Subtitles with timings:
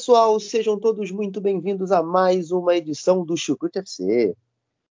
[0.00, 4.34] Pessoal, sejam todos muito bem-vindos a mais uma edição do Chucrute FC.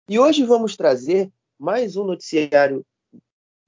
[0.09, 2.87] E hoje vamos trazer mais um noticiário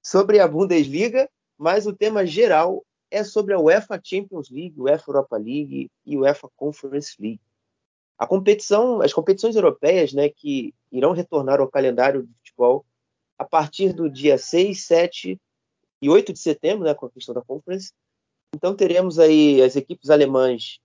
[0.01, 5.35] sobre a Bundesliga, mas o tema geral é sobre a UEFA Champions League, UEFA Europa
[5.35, 7.41] League e UEFA Conference League.
[8.17, 12.85] A competição, as competições europeias, né, que irão retornar ao calendário do futebol
[13.37, 15.37] a partir do dia 6, 7
[16.01, 17.91] e 8 de setembro, né, com a questão da Conference.
[18.55, 20.79] Então teremos aí as equipes alemãs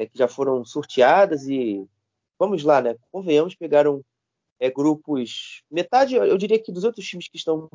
[0.00, 1.86] é, que já foram sorteadas e
[2.38, 2.96] vamos lá, né?
[3.12, 4.02] Convenhamos, pegaram
[4.58, 5.62] é, grupos.
[5.70, 7.68] Metade, eu diria que dos outros times que estão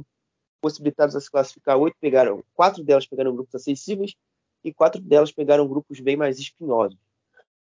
[0.59, 4.15] possibilitados a se classificar, oito pegaram, quatro delas pegaram grupos acessíveis
[4.63, 6.97] e quatro delas pegaram grupos bem mais espinhosos.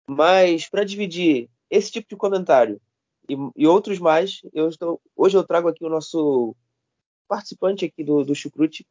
[0.05, 2.81] Mas para dividir esse tipo de comentário
[3.29, 6.53] e, e outros mais, eu estou, hoje eu trago aqui o nosso
[7.25, 8.85] participante aqui do, do Chucrute,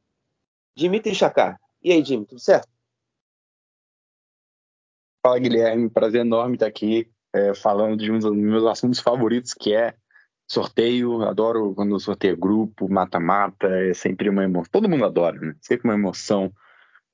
[0.74, 1.60] Dimitri Chakar.
[1.82, 2.66] E aí, Jimmy, tudo certo?
[5.22, 5.90] Fala, Guilherme.
[5.90, 9.94] Prazer enorme estar aqui é, falando de um dos meus assuntos favoritos, que é
[10.50, 11.22] sorteio.
[11.22, 13.66] Adoro quando sorteio grupo, mata-mata.
[13.68, 14.70] É sempre uma emoção.
[14.72, 15.54] Todo mundo adora, né?
[15.60, 16.52] Sempre uma emoção.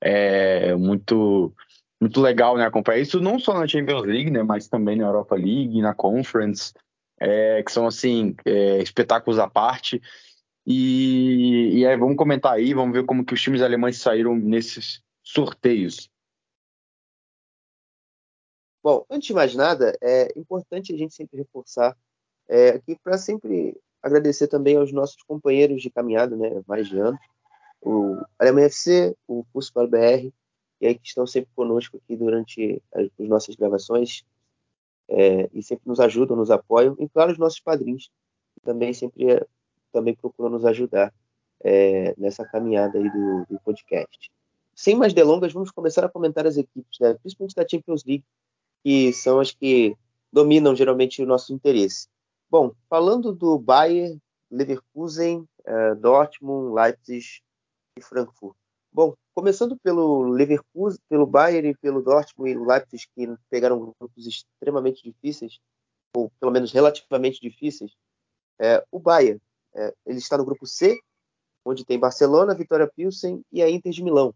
[0.01, 1.53] É muito,
[1.99, 5.35] muito legal né, acompanhar isso, não só na Champions League, né, mas também na Europa
[5.35, 6.71] League, na Conference,
[7.19, 9.99] é, que são, assim, é, espetáculos à parte.
[10.65, 15.01] E, e aí, vamos comentar aí, vamos ver como que os times alemães saíram nesses
[15.23, 16.09] sorteios.
[18.87, 21.93] Bom, antes de mais nada, é importante a gente sempre reforçar
[22.47, 27.19] é, aqui para sempre agradecer também aos nossos companheiros de caminhada, né, mais de anos,
[27.81, 30.31] o Alemanha FC, o Curso para o BR,
[30.79, 34.23] e aí que estão sempre conosco aqui durante as, as nossas gravações
[35.09, 38.09] é, e sempre nos ajudam, nos apoiam, e claro, os nossos padrinhos,
[38.53, 39.45] que também sempre
[39.91, 41.13] também procuram nos ajudar
[41.61, 44.31] é, nessa caminhada aí do, do, podcast.
[44.73, 48.23] Sem mais delongas, vamos começar a comentar as equipes, né, principalmente da Champions League,
[48.87, 49.97] que são as que
[50.31, 52.07] dominam geralmente o nosso interesse.
[52.49, 54.17] Bom, falando do Bayern,
[54.49, 57.41] Leverkusen, uh, Dortmund, Leipzig
[57.97, 58.55] e Frankfurt.
[58.89, 65.03] Bom, começando pelo Leverkusen, pelo Bayern e pelo Dortmund e Leipzig, que pegaram grupos extremamente
[65.03, 65.59] difíceis,
[66.15, 67.91] ou pelo menos relativamente difíceis,
[68.57, 69.41] é, o Bayern,
[69.75, 70.97] é, ele está no grupo C,
[71.65, 74.33] onde tem Barcelona, Vitória Pilsen e a Inter de Milão.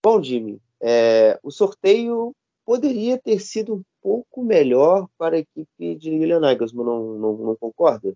[0.00, 0.62] Bom, Jimmy,
[1.42, 2.32] o sorteio
[2.64, 7.56] poderia ter sido um pouco melhor para a equipe de Julian Nagelsmann, não, não, não
[7.56, 8.14] concorda?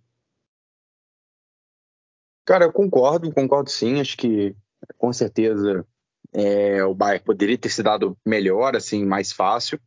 [2.45, 4.01] Cara, eu concordo, concordo sim.
[4.01, 4.57] Acho que
[4.97, 5.87] com certeza
[6.33, 9.79] é, o Bayern poderia ter se dado melhor, assim, mais fácil,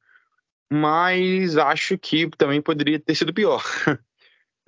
[0.72, 3.64] mas acho que também poderia ter sido pior.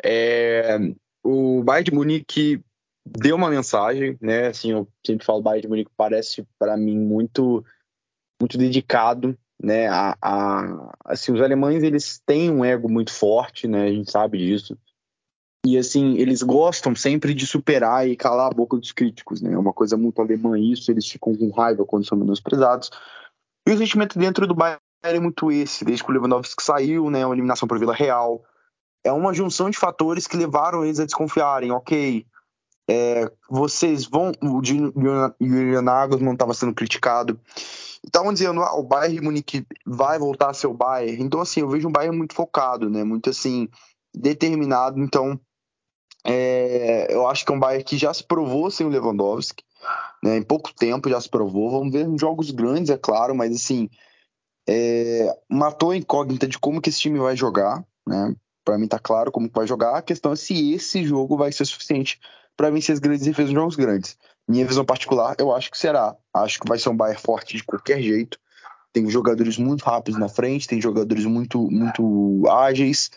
[0.03, 0.79] É,
[1.23, 2.61] o Bayern de Munique
[3.05, 4.47] deu uma mensagem, né?
[4.47, 7.63] Assim, eu sempre falo, Bayern de Munique parece para mim muito
[8.41, 9.87] muito dedicado né?
[9.87, 13.85] A, a, assim, os alemães eles têm um ego muito forte, né?
[13.85, 14.77] A gente sabe disso.
[15.65, 19.53] E assim, eles gostam sempre de superar e calar a boca dos críticos, né?
[19.53, 22.91] É uma coisa muito alemã isso, eles ficam com raiva quando são menosprezados.
[23.65, 27.25] E o sentimento dentro do Bayern é muito esse, desde que o Lewandowski saiu, né?
[27.25, 28.43] Uma eliminação por Vila Real.
[29.05, 32.25] É uma junção de fatores que levaram eles a desconfiarem, ok,
[32.89, 34.33] é, vocês vão.
[34.41, 37.39] O Julian Nagelsmann estava sendo criticado
[38.05, 41.23] estavam dizendo, ah, o Bayern Munique vai voltar a ser o Bayern.
[41.23, 43.03] Então, assim, eu vejo um Bayern muito focado, né?
[43.03, 43.67] Muito, assim,
[44.13, 44.99] determinado.
[44.99, 45.39] Então,
[46.25, 49.63] é, eu acho que é um Bayern que já se provou sem o Lewandowski.
[50.23, 50.37] Né?
[50.37, 51.71] Em pouco tempo já se provou.
[51.71, 53.89] Vamos ver em jogos grandes, é claro, mas, assim,
[54.67, 58.35] é, matou a incógnita de como que esse time vai jogar, né?
[58.65, 59.97] Para mim tá claro como que vai jogar.
[59.97, 62.19] A questão é se esse jogo vai ser suficiente
[62.55, 64.17] para vencer as grandes defesas em jogos grandes.
[64.47, 66.15] Minha visão particular, eu acho que será.
[66.33, 68.37] Acho que vai ser um Bayern forte de qualquer jeito.
[68.91, 73.09] Tem jogadores muito rápidos na frente, tem jogadores muito, muito ágeis,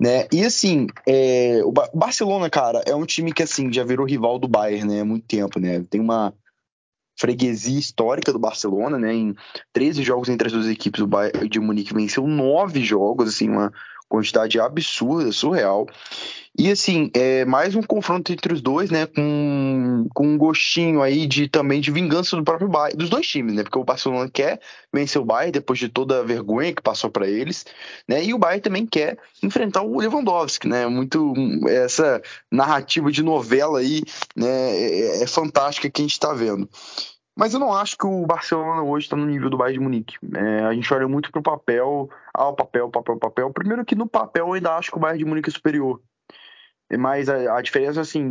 [0.00, 0.26] né?
[0.32, 4.46] E assim, é, o Barcelona, cara, é um time que assim já virou rival do
[4.46, 5.00] Bayern, né?
[5.00, 5.84] Há muito tempo, né?
[5.88, 6.34] Tem uma
[7.18, 9.12] freguesia histórica do Barcelona, né?
[9.12, 9.34] Em
[9.72, 13.72] 13 jogos entre as duas equipes, o Bayern de Munique venceu nove jogos, assim, uma
[14.08, 15.86] quantidade absurda, surreal.
[16.60, 19.06] E assim, é mais um confronto entre os dois, né?
[19.06, 23.54] Com, com um gostinho aí de também de vingança do próprio Bayern, dos dois times,
[23.54, 23.62] né?
[23.62, 24.60] Porque o Barcelona quer
[24.92, 27.64] vencer o Bayern depois de toda a vergonha que passou para eles,
[28.08, 28.24] né?
[28.24, 30.84] E o Bayern também quer enfrentar o Lewandowski, né?
[30.88, 31.32] Muito
[31.68, 32.20] essa
[32.50, 34.02] narrativa de novela aí,
[34.34, 34.48] né?
[34.48, 36.68] É, é fantástica que a gente está vendo.
[37.36, 40.16] Mas eu não acho que o Barcelona hoje está no nível do Bayern de Munique.
[40.34, 43.52] É, a gente olha muito para o papel, ah, o papel, papel, papel.
[43.52, 46.00] Primeiro que no papel eu ainda acho que o Bayern de Munique é superior.
[46.96, 48.30] Mas a, a diferença, assim,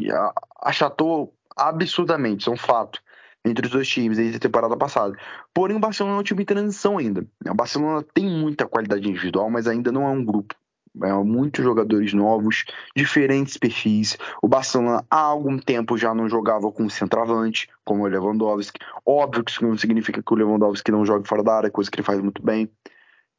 [0.61, 3.01] achatou absurdamente, isso é um fato,
[3.43, 5.17] entre os dois times desde a temporada passada.
[5.53, 7.25] Porém, o Barcelona é um time em transição ainda.
[7.45, 10.55] O Barcelona tem muita qualidade individual, mas ainda não é um grupo.
[11.03, 12.65] É, muitos jogadores novos,
[12.95, 14.17] diferentes perfis.
[14.41, 18.79] O Barcelona há algum tempo já não jogava com centroavante, como o Lewandowski.
[19.05, 21.97] Óbvio que isso não significa que o Lewandowski não jogue fora da área, coisa que
[21.97, 22.67] ele faz muito bem.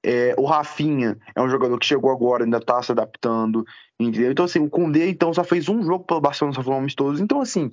[0.04, 3.64] É, o Rafinha é um jogador que chegou agora, ainda tá se adaptando,
[3.98, 4.30] entendeu?
[4.30, 7.20] Então, assim, o Koundé, então, só fez um jogo pelo Barcelona, só foram amistosos.
[7.20, 7.70] Então, assim,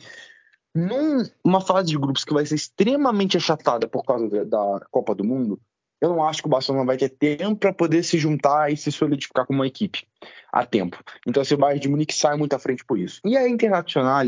[1.44, 5.60] numa fase de grupos que vai ser extremamente achatada por causa da Copa do Mundo,
[6.01, 8.92] eu não acho que o Barcelona vai ter tempo para poder se juntar e se
[8.92, 10.06] solidificar como uma equipe
[10.51, 11.01] a tempo.
[11.25, 13.22] Então, assim, o Bayern de Munique sai muito à frente por isso.
[13.24, 14.25] E a Internacional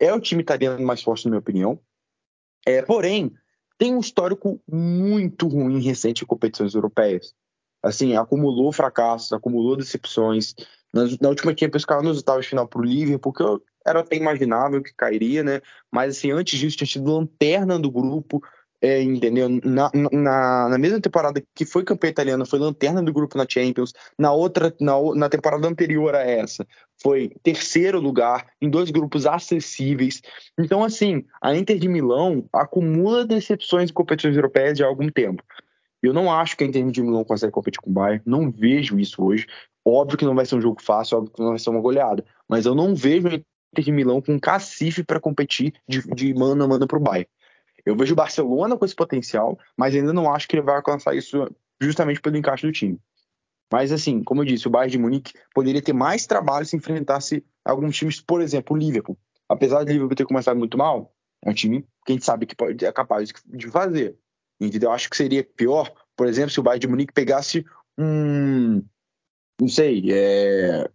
[0.00, 1.78] é o time italiano mais forte, na minha opinião.
[2.66, 3.32] É, porém,
[3.78, 7.34] tem um histórico muito ruim recente em competições europeias.
[7.82, 10.54] Assim, acumulou fracassos, acumulou decepções.
[10.92, 14.82] Na, última Champions caiu nos oitavos de final para o Liverpool, porque era até imaginável
[14.82, 15.60] que cairia, né?
[15.90, 18.42] Mas assim, antes disso tinha sido lanterna do grupo,
[18.82, 19.48] é, entendeu?
[19.64, 23.92] Na, na, na, mesma temporada que foi campeão italiano, foi lanterna do grupo na Champions.
[24.18, 26.66] Na outra, na, na temporada anterior a essa,
[27.00, 30.20] foi terceiro lugar em dois grupos acessíveis.
[30.58, 35.44] Então, assim, a Inter de Milão acumula decepções em competições europeias de algum tempo.
[36.02, 38.98] Eu não acho que a Inter de Milão consegue competir com o Bayern, não vejo
[38.98, 39.46] isso hoje.
[39.84, 42.24] Óbvio que não vai ser um jogo fácil, óbvio que não vai ser uma goleada,
[42.48, 46.64] mas eu não vejo a Inter de Milão com cacife para competir de, de mano
[46.64, 47.28] a mano para o Bayern.
[47.84, 51.14] Eu vejo o Barcelona com esse potencial, mas ainda não acho que ele vai alcançar
[51.16, 51.48] isso
[51.80, 52.98] justamente pelo encaixe do time.
[53.72, 57.44] Mas assim, como eu disse, o Bayern de Munique poderia ter mais trabalho se enfrentasse
[57.64, 59.16] alguns times, por exemplo, o Liverpool.
[59.48, 61.12] Apesar de Liverpool ter começado muito mal,
[61.44, 64.16] é um time que a gente sabe que pode, é capaz de fazer.
[64.66, 64.92] Entendeu?
[64.92, 67.64] Acho que seria pior, por exemplo, se o Bayern de Munique pegasse
[67.98, 68.82] um,
[69.60, 70.88] não sei, é,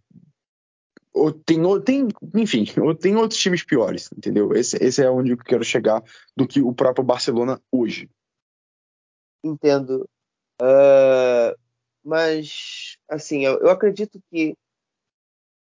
[1.14, 4.54] ou tem, ou tem, enfim, ou tem outros times piores, entendeu?
[4.54, 6.04] Esse, esse é onde eu quero chegar
[6.36, 8.10] do que o próprio Barcelona hoje.
[9.44, 10.08] Entendo.
[10.62, 11.58] Uh,
[12.04, 14.56] mas, assim, eu, eu, acredito que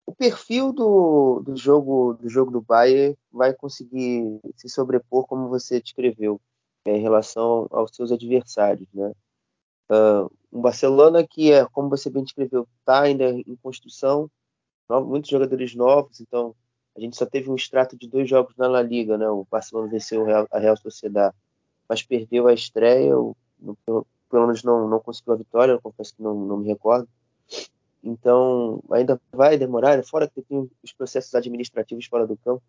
[0.06, 5.82] o perfil do, do jogo do jogo do Bayern vai conseguir se sobrepor como você
[5.82, 6.42] descreveu
[6.86, 9.12] em relação aos seus adversários, né?
[9.90, 14.30] Uh, um Barcelona que é, como você bem descreveu, está ainda em construção,
[14.90, 16.56] muitos jogadores novos, então
[16.96, 19.30] a gente só teve um extrato de dois jogos na La Liga, né?
[19.30, 21.34] O Barcelona venceu a Real Sociedad,
[21.88, 23.36] mas perdeu a estreia, ou,
[23.86, 27.08] pelo, pelo menos não, não conseguiu a vitória, eu confesso que não, não me recordo.
[28.04, 32.64] Então, ainda vai demorar, fora que tem os processos administrativos fora do campo.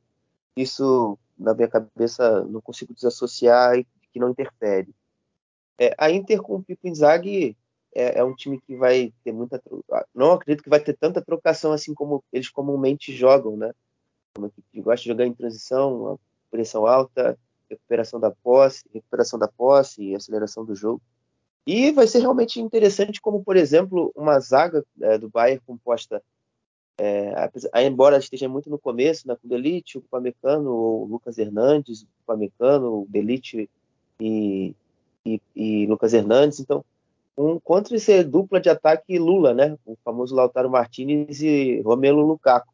[0.57, 3.79] Isso, na minha cabeça, não consigo desassociar
[4.13, 4.95] que não interfere.
[5.79, 7.57] É, a Inter com o Pipo Inzaghi
[7.95, 9.63] é, é, um time que vai ter muita.
[10.15, 13.73] Não acredito que vai ter tanta trocação assim como eles comumente jogam, né?
[14.37, 16.19] Uma equipe que gosta de jogar em transição,
[16.51, 17.39] pressão alta,
[17.69, 21.03] recuperação da posse, recuperação da posse e aceleração do jogo.
[21.67, 26.23] E vai ser realmente interessante, como por exemplo, uma zaga é, do Bayern composta,
[26.99, 27.33] é,
[27.87, 32.07] embora esteja muito no começo, né, com o Delite, o Pamecano, o Lucas Hernandes, o
[32.27, 33.71] Pamecano, o Delite
[34.23, 34.77] e,
[35.27, 36.61] e, e Lucas Hernandes.
[36.61, 36.85] Então,
[37.37, 39.77] um, contra esse dupla de ataque Lula, né?
[39.85, 42.73] O famoso Lautaro Martinez e Romelo Lukaku.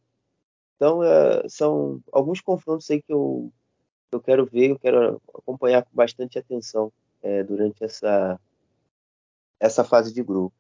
[0.76, 3.50] Então, é, são alguns confrontos aí que eu,
[4.12, 8.38] eu quero ver, eu quero acompanhar com bastante atenção é, durante essa,
[9.59, 10.55] essa fase de grupo.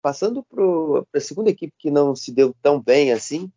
[0.00, 3.50] Passando para a segunda equipe que não se deu tão bem assim,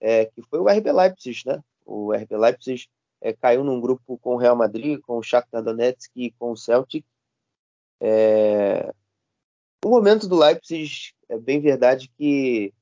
[0.00, 1.62] é, que foi o RB Leipzig, né?
[1.86, 2.88] O RB Leipzig
[3.22, 6.56] é, caiu num grupo com o Real Madrid, com o Shakhtar Donetsk e com o
[6.56, 7.04] Celtic,
[8.00, 8.92] é...
[9.84, 12.72] O momento do Leipzig é bem verdade que,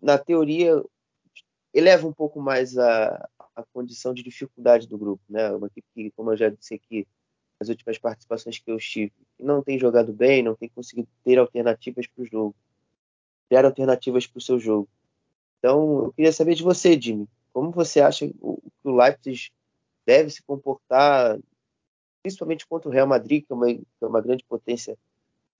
[0.00, 0.82] na teoria,
[1.72, 5.22] eleva um pouco mais a, a condição de dificuldade do grupo.
[5.28, 5.50] Né?
[5.50, 7.06] Uma equipe que, como eu já disse aqui
[7.60, 12.06] nas últimas participações que eu estive, não tem jogado bem, não tem conseguido ter alternativas
[12.06, 12.54] para o jogo,
[13.48, 14.88] ter alternativas para o seu jogo.
[15.58, 19.50] Então, eu queria saber de você, Jimmy, como você acha que o Leipzig
[20.06, 21.38] deve se comportar
[22.22, 24.96] principalmente contra o Real Madrid, que é uma, que é uma grande potência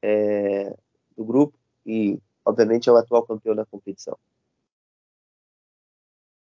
[0.00, 0.76] é,
[1.16, 4.16] do grupo e, obviamente, é o atual campeão da competição.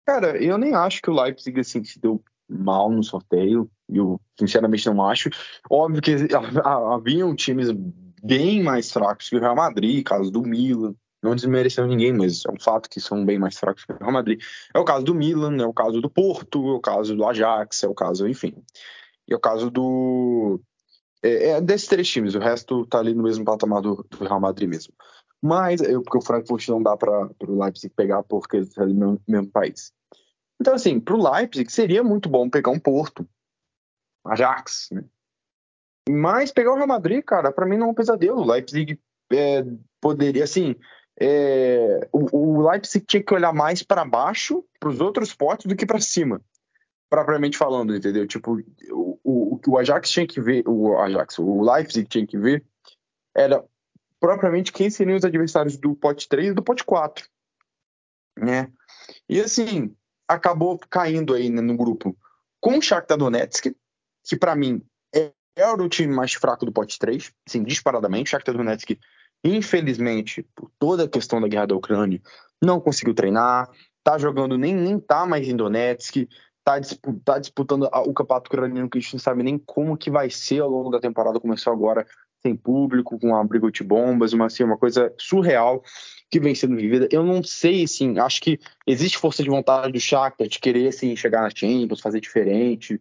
[0.04, 3.70] Cara, eu nem acho que o Leipzig assim, se deu mal no sorteio.
[3.88, 5.30] Eu sinceramente não acho.
[5.70, 6.12] Óbvio que
[6.64, 7.68] haviam times
[8.22, 10.94] bem mais fracos que o Real Madrid, caso do Milan.
[11.22, 14.10] Não desmerecendo ninguém, mas é um fato que são bem mais fracos que o Real
[14.10, 14.42] Madrid.
[14.74, 17.84] É o caso do Milan, é o caso do Porto, é o caso do Ajax,
[17.84, 18.54] é o caso, enfim.
[19.28, 20.60] E é o caso do.
[21.22, 24.40] É, é desses três times, o resto tá ali no mesmo patamar do, do Real
[24.40, 24.92] Madrid mesmo.
[25.40, 28.94] Mas, eu, porque o Frankfurt não dá para o Leipzig pegar porque eles são do
[28.94, 29.92] mesmo, mesmo país.
[30.60, 33.28] Então, assim, para o Leipzig seria muito bom pegar um Porto,
[34.24, 35.04] Ajax, né?
[36.08, 38.40] Mas pegar o Real Madrid, cara, para mim não é um pesadelo.
[38.40, 39.00] O Leipzig
[39.32, 39.64] é,
[40.00, 40.76] poderia, assim,
[41.20, 45.76] é, o, o, Leipzig tinha que olhar mais para baixo, para os outros potes, do
[45.76, 46.40] que para cima,
[47.08, 48.26] propriamente falando, entendeu?
[48.26, 48.58] Tipo,
[48.90, 52.64] o, o, o Ajax tinha que ver, o Ajax, o Leipzig tinha que ver,
[53.34, 53.64] era
[54.18, 57.28] propriamente quem seriam os adversários do pote 3 e do pote 4,
[58.38, 58.70] né?
[59.28, 59.94] E assim,
[60.26, 62.16] acabou caindo aí né, no grupo
[62.60, 63.74] com o Shakhtar Donetsk,
[64.24, 64.82] que para mim
[65.14, 68.28] é, era o time mais fraco do pote 3, sim, disparadamente.
[68.28, 68.98] O Shakhtar Donetsk,
[69.44, 72.20] infelizmente, por toda a questão da guerra da Ucrânia,
[72.62, 73.68] não conseguiu treinar,
[74.04, 76.28] tá jogando, nem, nem tá mais em Donetsk,
[76.64, 76.80] tá,
[77.24, 80.60] tá disputando o campeonato ucraniano que a gente não sabe nem como que vai ser
[80.60, 82.06] ao longo da temporada, começou agora
[82.40, 85.82] sem público, com abrigo de bombas, uma, assim, uma coisa surreal
[86.28, 87.08] que vem sendo vivida.
[87.10, 91.14] Eu não sei, assim, acho que existe força de vontade do Shakhtar de querer, assim,
[91.14, 93.00] chegar na Champions, fazer diferente,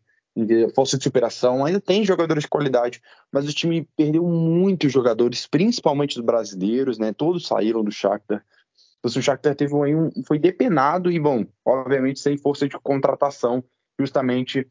[0.73, 6.17] força de superação, ainda tem jogadores de qualidade, mas o time perdeu muitos jogadores, principalmente
[6.17, 7.13] os brasileiros, né?
[7.13, 8.43] Todos saíram do Shakhtar.
[8.99, 13.63] Então, o Shakhtar teve um, foi depenado e, bom, obviamente sem força de contratação,
[13.99, 14.67] justamente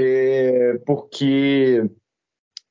[0.00, 1.88] é, porque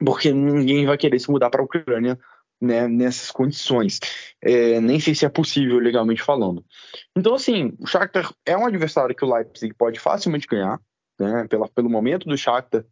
[0.03, 2.19] porque ninguém vai querer se mudar para a Ucrânia
[2.59, 3.99] né, nessas condições.
[4.41, 6.65] É, nem sei se é possível legalmente falando.
[7.15, 10.79] Então, assim, o Shakhtar é um adversário que o Leipzig pode facilmente ganhar,
[11.19, 12.85] né, pela, pelo momento do Shakhtar,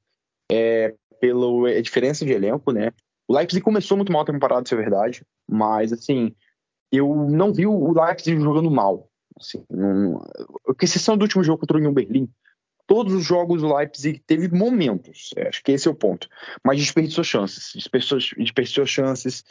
[0.51, 2.91] é, pela é, diferença de elenco, né.
[3.27, 6.35] O Leipzig começou muito mal a temporada, isso é verdade, mas, assim,
[6.91, 9.09] eu não vi o Leipzig jogando mal.
[9.39, 10.19] Assim, não,
[10.65, 12.29] com exceção do último jogo contra o Union Berlim,
[12.85, 16.27] todos os jogos o Leipzig teve momentos, é, acho que esse é o ponto,
[16.63, 19.45] mas desperdiçou chances, desperdiçou, desperdiçou chances,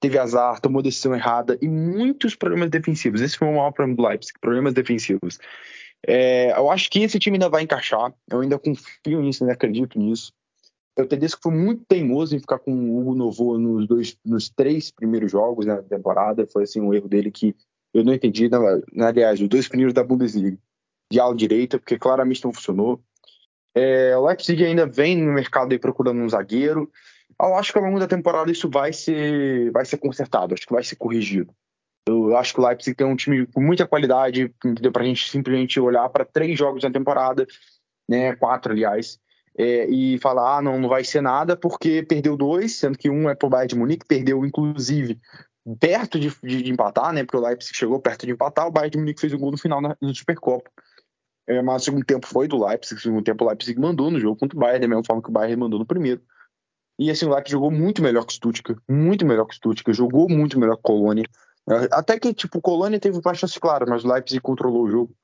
[0.00, 3.20] teve azar, tomou decisão errada e muitos problemas defensivos.
[3.20, 5.38] Esse foi o maior problema do Leipzig, problemas defensivos.
[6.06, 9.98] É, eu acho que esse time ainda vai encaixar, eu ainda confio nisso, ainda acredito
[9.98, 10.32] nisso.
[10.96, 14.90] Eu Tedesco foi muito teimoso em ficar com o Hugo Novo nos, dois, nos três
[14.90, 16.46] primeiros jogos né, da temporada.
[16.46, 17.54] Foi assim um erro dele que
[17.92, 18.48] eu não entendi.
[18.48, 20.56] Na, aliás, os dois primeiros da Bundesliga
[21.12, 23.00] de ala direita, porque claramente não funcionou.
[23.74, 26.90] É, o Leipzig ainda vem no mercado aí procurando um zagueiro.
[27.40, 30.72] Eu acho que ao longo da temporada isso vai ser, vai ser consertado, acho que
[30.72, 31.52] vai ser corrigido.
[32.08, 34.92] Eu acho que o Leipzig tem um time com muita qualidade, entendeu?
[34.92, 37.46] Para a gente simplesmente olhar para três jogos na temporada,
[38.08, 39.18] né, quatro, aliás,
[39.58, 43.28] é, e falar, ah, não, não vai ser nada porque perdeu dois, sendo que um
[43.28, 45.18] é pro Bayern de Munique, perdeu inclusive
[45.80, 48.90] perto de, de, de, empatar, né, porque o Leipzig chegou perto de empatar, o Bayern
[48.90, 50.70] de Munique fez um gol no final na, no Supercopa.
[51.48, 52.98] É, mas o segundo tempo foi do Leipzig.
[52.98, 55.28] O segundo tempo o Leipzig mandou no jogo contra o Bayern, da mesma forma que
[55.28, 56.20] o Bayern mandou no primeiro.
[56.98, 59.96] E assim, o Leipzig jogou muito melhor que o Stuttgart, muito melhor que o Stuttgart,
[59.96, 61.24] jogou muito melhor que o Colônia.
[61.90, 65.16] Até que, tipo, Colônia teve uma chance clara, mas o Leipzig controlou o jogo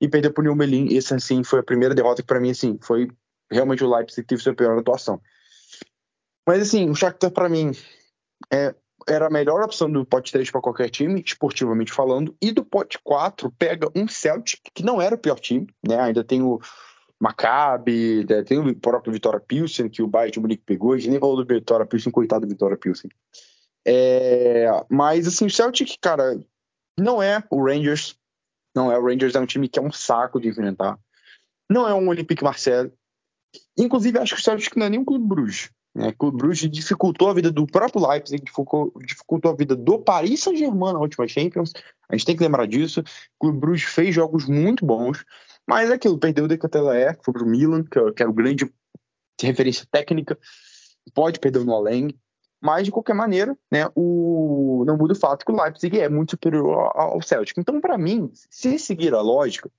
[0.00, 0.88] e perdeu pro New Berlin.
[0.90, 3.10] Esse, assim, foi a primeira derrota que, para mim, assim, foi
[3.50, 5.20] realmente o Leipzig que teve sua pior atuação.
[6.46, 7.72] Mas, assim, o Shakhtar, para mim,
[8.52, 8.74] é
[9.08, 12.98] era a melhor opção do pote 3 para qualquer time, esportivamente falando, e do pote
[13.02, 15.98] 4 pega um Celtic, que não era o pior time, né?
[16.00, 16.60] Ainda tem o
[17.18, 18.42] Maccabi, né?
[18.42, 21.36] tem o próprio Vitória Pilsen, que o Bayern de Munique pegou, a gente nem falou
[21.36, 23.10] do Vitória Pilsen, coitado do Vitória Pilsen.
[23.86, 26.38] É, mas, assim, o Celtic, cara,
[26.98, 28.16] não é o Rangers,
[28.74, 30.98] não é o Rangers, é um time que é um saco de enfrentar.
[31.70, 32.92] Não é um Olympique Marseille.
[33.76, 35.70] Inclusive, acho que o Celtic não é nem um Clube Bruges.
[35.94, 36.14] Né?
[36.18, 38.92] O Bruges dificultou a vida do próprio Leipzig, dificultou,
[39.52, 41.72] a vida do Paris Saint-Germain na última Champions.
[42.08, 43.02] A gente tem que lembrar disso.
[43.40, 45.24] O Bruges fez jogos muito bons,
[45.66, 48.70] mas é aquilo, perdeu o Decatelaer, foi pro Milan, é, que era o grande
[49.40, 50.38] referência técnica.
[51.14, 52.14] Pode perder o Nolen,
[52.60, 54.84] mas de qualquer maneira, né, o...
[54.86, 57.58] não muda o fato que o Leipzig é muito superior ao Celtic.
[57.58, 59.70] Então, para mim, se seguir a lógica,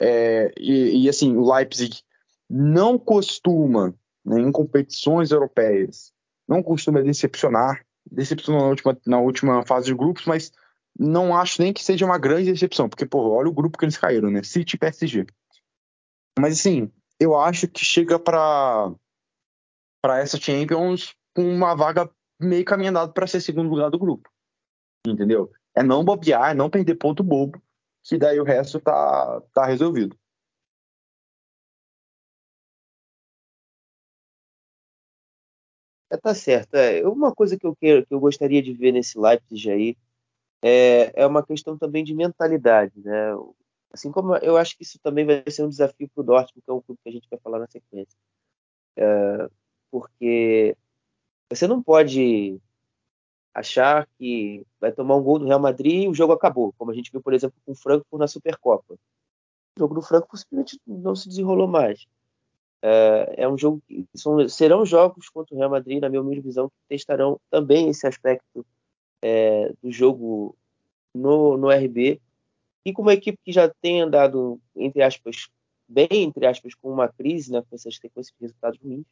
[0.00, 0.52] é...
[0.58, 2.02] e, e assim, o Leipzig
[2.48, 3.94] não costuma
[4.24, 6.12] né, em competições europeias.
[6.46, 10.52] Não costuma decepcionar, decepcionou na última, na última fase de grupos, mas
[10.98, 13.96] não acho nem que seja uma grande decepção, porque, pô, olha o grupo que eles
[13.96, 14.42] caíram, né?
[14.42, 15.26] City e PSG.
[16.38, 18.92] Mas, assim, eu acho que chega para
[20.00, 22.08] para essa Champions com uma vaga
[22.40, 24.30] meio caminhada para ser segundo lugar do grupo.
[25.06, 25.50] Entendeu?
[25.74, 27.62] É não bobear, é não perder ponto bobo.
[28.02, 30.16] que daí o resto tá, tá resolvido.
[36.10, 36.74] É, tá certo.
[36.74, 39.96] É, uma coisa que eu quero, que eu gostaria de ver nesse Leipzig aí
[40.62, 43.32] é, é uma questão também de mentalidade, né?
[43.92, 46.70] Assim como eu acho que isso também vai ser um desafio para o Dortmund, que
[46.70, 48.16] é um clube que a gente vai falar na sequência.
[48.96, 49.48] É,
[49.90, 50.76] porque
[51.50, 52.60] você não pode
[53.54, 56.94] achar que vai tomar um gol do Real Madrid e o jogo acabou, como a
[56.94, 58.94] gente viu, por exemplo, com o Frankfurt na Supercopa.
[58.94, 62.06] O jogo do Frankfurt simplesmente não se desenrolou mais.
[62.82, 66.68] É, é um jogo que são, serão jogos contra o Real Madrid, na minha visão,
[66.68, 68.64] que testarão também esse aspecto
[69.22, 70.56] é, do jogo
[71.14, 72.20] no, no RB.
[72.84, 75.48] E com uma equipe que já tem andado, entre aspas,
[75.88, 79.04] bem, entre aspas, com uma crise, né, com essas sequências de resultados ruins,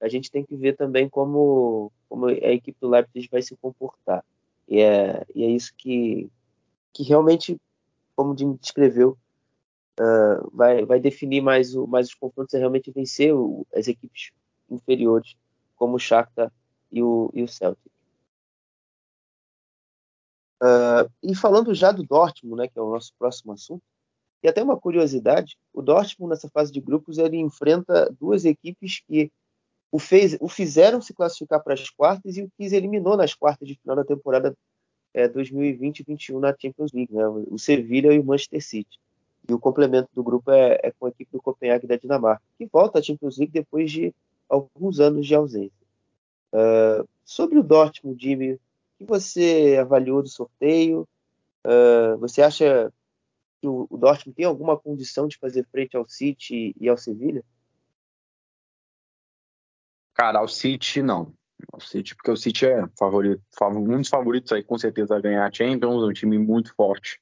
[0.00, 4.24] a gente tem que ver também como, como a equipe do Leipzig vai se comportar.
[4.68, 6.30] E é, e é isso que,
[6.92, 7.60] que realmente,
[8.14, 9.16] como o Jimmy descreveu,
[10.00, 14.30] uh, vai, vai definir mais, o, mais os confrontos é realmente vencer o, as equipes
[14.70, 15.36] inferiores,
[15.76, 16.52] como o Shakhtar
[16.90, 17.92] e o, e o Celtic.
[20.62, 23.82] Uh, e falando já do Dortmund, né, que é o nosso próximo assunto,
[24.42, 29.30] e até uma curiosidade, o Dortmund nessa fase de grupos ele enfrenta duas equipes que
[29.90, 33.66] o, fez, o fizeram se classificar para as quartas e o Kiss eliminou nas quartas
[33.66, 34.56] de final da temporada
[35.14, 37.26] é, 2020-21 na Champions League, né?
[37.26, 38.98] o Sevilla e o Manchester City.
[39.48, 42.66] E o complemento do grupo é, é com a equipe do Copenhague da Dinamarca, que
[42.66, 44.14] volta à Champions League depois de
[44.48, 45.86] alguns anos de ausência.
[46.52, 48.58] Uh, sobre o Dortmund, Jimmy, o
[48.98, 51.06] que você avaliou do sorteio?
[51.64, 52.92] Uh, você acha
[53.60, 57.42] que o, o Dortmund tem alguma condição de fazer frente ao City e ao Sevilla?
[60.16, 61.34] Cara, ao City não.
[61.72, 65.46] Ao City, porque o City é favorito, um dos favoritos aí com certeza a ganhar
[65.46, 67.20] a Champions, é um time muito forte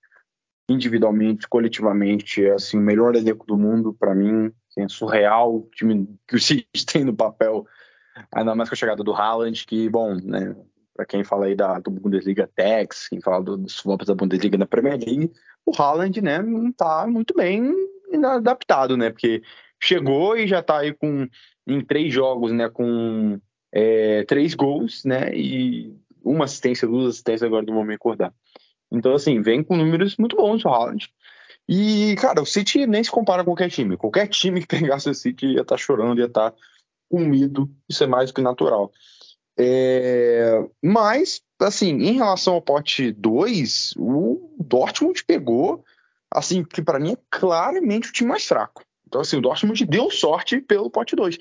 [0.68, 5.68] individualmente, coletivamente, é assim, o melhor elenco do mundo para mim, assim, é surreal o
[5.72, 7.66] time que o City tem no papel,
[8.33, 10.57] ainda mais com a chegada do Haaland, que, bom, né,
[10.94, 14.66] para quem fala aí da, do Bundesliga Tex, quem fala dos flops da Bundesliga na
[14.66, 15.33] Premier League,
[15.66, 17.72] o Haaland, né, não tá muito bem
[18.24, 19.42] adaptado, né, porque
[19.83, 21.28] chegou e já tá aí com
[21.66, 23.40] em três jogos, né, com
[23.72, 28.33] é, três gols, né, e uma assistência, duas assistências agora do momento recordar.
[28.90, 31.09] Então, assim, vem com números muito bons o Haaland.
[31.68, 33.96] E, cara, o City nem se compara com qualquer time.
[33.96, 36.57] Qualquer time que pegasse o City ia estar tá chorando, ia estar tá
[37.11, 37.70] comido.
[37.88, 38.92] Isso é mais do que natural.
[39.59, 40.64] É...
[40.83, 45.85] Mas, assim, em relação ao pote 2, o Dortmund pegou,
[46.31, 48.85] assim, que para mim é claramente o time mais fraco.
[49.07, 51.38] Então, assim, o Dortmund deu sorte pelo pote 2.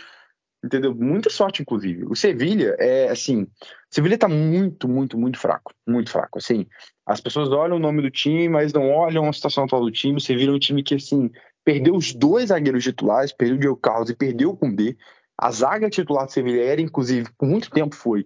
[0.64, 0.96] Entendeu?
[0.96, 2.06] Muita sorte, inclusive.
[2.06, 3.44] O Sevilha é assim.
[3.44, 3.48] O
[3.92, 5.74] Sevilha tá muito, muito, muito fraco.
[5.86, 6.38] Muito fraco.
[6.38, 6.66] Assim,
[7.06, 10.18] as pessoas olham o nome do time, mas não olham a situação atual do time.
[10.18, 11.30] O Sevilha é um time que, assim,
[11.66, 14.96] perdeu os dois zagueiros titulares, perdeu o Diego Carlos e perdeu o Koundé.
[15.38, 18.26] A zaga titular do Sevilha era, inclusive, por muito tempo foi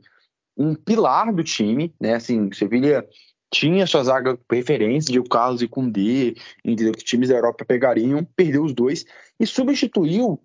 [0.56, 2.14] um pilar do time, né?
[2.14, 3.08] Assim, o Sevilha
[3.52, 6.94] tinha sua zaga de Carlos e Koundé, entendeu?
[6.94, 9.06] Que times da Europa pegariam, perdeu os dois
[9.40, 10.40] e substituiu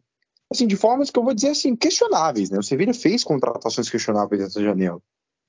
[0.53, 2.59] assim, de formas que eu vou dizer assim, questionáveis, né?
[2.59, 5.01] O Sevilla fez contratações questionáveis nessa janela,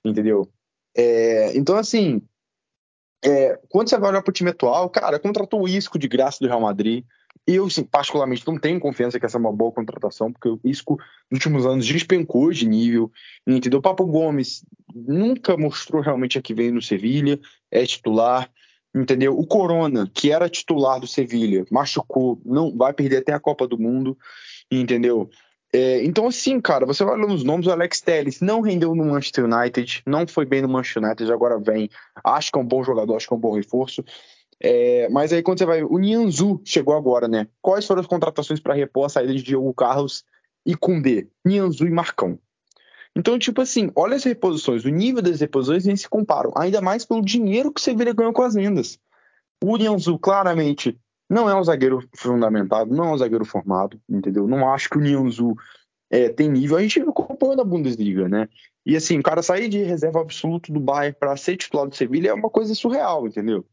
[0.03, 0.49] entendeu?
[0.95, 2.21] É, então, assim,
[3.23, 6.39] é, quando você vai olhar para o time atual, cara, contratou o Isco de graça
[6.39, 7.05] do Real Madrid.
[7.45, 10.97] Eu, assim, particularmente, não tenho confiança que essa é uma boa contratação, porque o Isco,
[11.29, 13.11] nos últimos anos, despencou de nível,
[13.45, 13.79] entendeu?
[13.79, 17.37] O Papo Gomes nunca mostrou realmente a que veio no Sevilha,
[17.69, 18.49] é titular,
[18.95, 19.37] entendeu?
[19.37, 23.77] O Corona, que era titular do Sevilha, machucou, não vai perder até a Copa do
[23.77, 24.17] Mundo,
[24.71, 25.29] entendeu?
[25.75, 29.05] É, então, assim, cara, você vai olhando os nomes, o Alex Telles não rendeu no
[29.05, 31.89] Manchester United, não foi bem no Manchester United, agora vem.
[32.23, 34.05] Acho que é um bom jogador, acho que é um bom reforço.
[34.61, 35.83] É, mas aí quando você vai.
[35.83, 37.47] O Nianzu chegou agora, né?
[37.61, 40.23] Quais foram as contratações para repor a saída de Diogo Carlos
[40.65, 41.27] e Kundê?
[41.45, 42.39] Nianzu e Marcão.
[43.15, 47.05] Então, tipo assim, olha as reposições, o nível das reposições nem se comparam, ainda mais
[47.05, 48.97] pelo dinheiro que você Sevilha ganhou com as vendas.
[49.63, 50.97] O Nianzu, claramente,
[51.29, 54.47] não é um zagueiro fundamentado, não é um zagueiro formado, entendeu?
[54.47, 55.55] Não acho que o Nianzu
[56.09, 56.77] é, tem nível.
[56.77, 58.49] A gente acompanha na Bundesliga, né?
[58.85, 62.29] E assim, o cara sair de reserva absoluto do Bayern para ser titular do Sevilha
[62.29, 63.65] é uma coisa surreal, entendeu?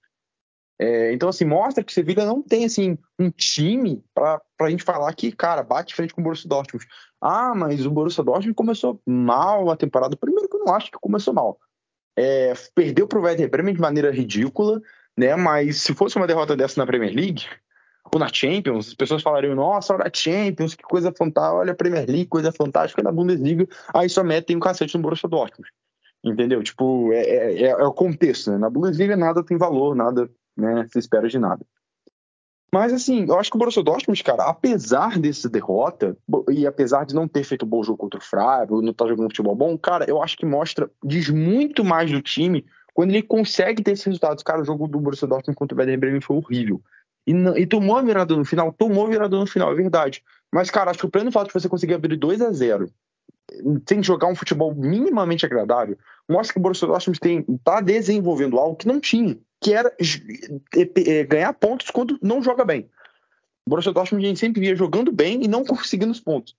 [0.82, 4.82] É, então, assim, mostra que o Sevilha não tem, assim, um time para a gente
[4.82, 6.86] falar que, cara, bate frente com o Borussia Dortmund.
[7.20, 10.16] Ah, mas o Borussia Dortmund começou mal a temporada.
[10.16, 11.58] Primeiro que eu não acho que começou mal.
[12.16, 14.80] É, perdeu para o Werder Bremen de maneira ridícula,
[15.14, 15.36] né?
[15.36, 17.44] Mas se fosse uma derrota dessa na Premier League
[18.10, 21.76] ou na Champions, as pessoas falariam: nossa, olha a Champions, que coisa fantástica, olha a
[21.76, 23.68] Premier League, coisa fantástica na Bundesliga.
[23.94, 25.70] Aí só metem um cacete no Borussia Dortmund.
[26.24, 26.62] Entendeu?
[26.62, 28.56] Tipo, é, é, é, é o contexto, né?
[28.56, 30.86] Na Bundesliga nada tem valor, nada né?
[30.92, 31.64] Se espera de nada.
[32.72, 36.16] Mas assim, eu acho que o Borussia Dortmund, cara, apesar dessa derrota
[36.48, 39.10] e apesar de não ter feito um bom jogo contra o Freiburg, não estar tá
[39.10, 43.22] jogando futebol bom, cara, eu acho que mostra diz muito mais do time quando ele
[43.22, 44.44] consegue ter esses resultados.
[44.44, 46.80] Cara, o jogo do Borussia Dortmund contra o Werder Bremen foi horrível.
[47.26, 50.22] E, não, e tomou a virada no final, tomou a virada no final, é verdade.
[50.52, 52.90] Mas, cara, acho que o pleno fato de você conseguir abrir 2 a 0
[53.88, 55.98] sem jogar um futebol minimamente agradável,
[56.30, 57.18] mostra que o Borussia Dortmund
[57.56, 62.88] está desenvolvendo algo que não tinha, que era é, ganhar pontos quando não joga bem.
[63.66, 66.56] O Borussia Dortmund a gente sempre via jogando bem e não conseguindo os pontos.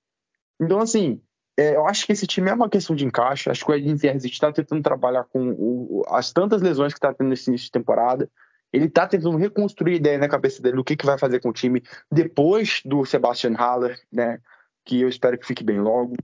[0.59, 1.21] Então, assim,
[1.57, 3.49] é, eu acho que esse time é uma questão de encaixe.
[3.49, 7.13] Acho que o Edin Terzic está tentando trabalhar com o, as tantas lesões que está
[7.13, 8.29] tendo nesse início de temporada.
[8.71, 11.49] Ele está tentando reconstruir a ideia na cabeça dele do que, que vai fazer com
[11.49, 14.39] o time depois do Sebastian Haller, né?
[14.85, 16.15] Que eu espero que fique bem logo.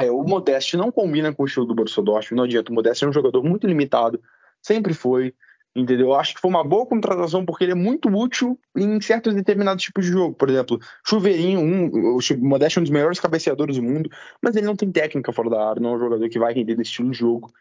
[0.00, 2.70] É, o Modeste não combina com o estilo do Borussia Dortmund, não adianta.
[2.70, 4.20] O Modeste é um jogador muito limitado,
[4.62, 5.34] sempre foi,
[5.74, 6.14] entendeu?
[6.14, 10.04] Acho que foi uma boa contratação porque ele é muito útil em certos determinados tipos
[10.04, 10.34] de jogo.
[10.34, 14.10] Por exemplo, Chuveirinho, um, o Modeste é um dos melhores cabeceadores do mundo,
[14.42, 16.76] mas ele não tem técnica fora da área, não é um jogador que vai render
[16.76, 17.52] nesse estilo de jogo,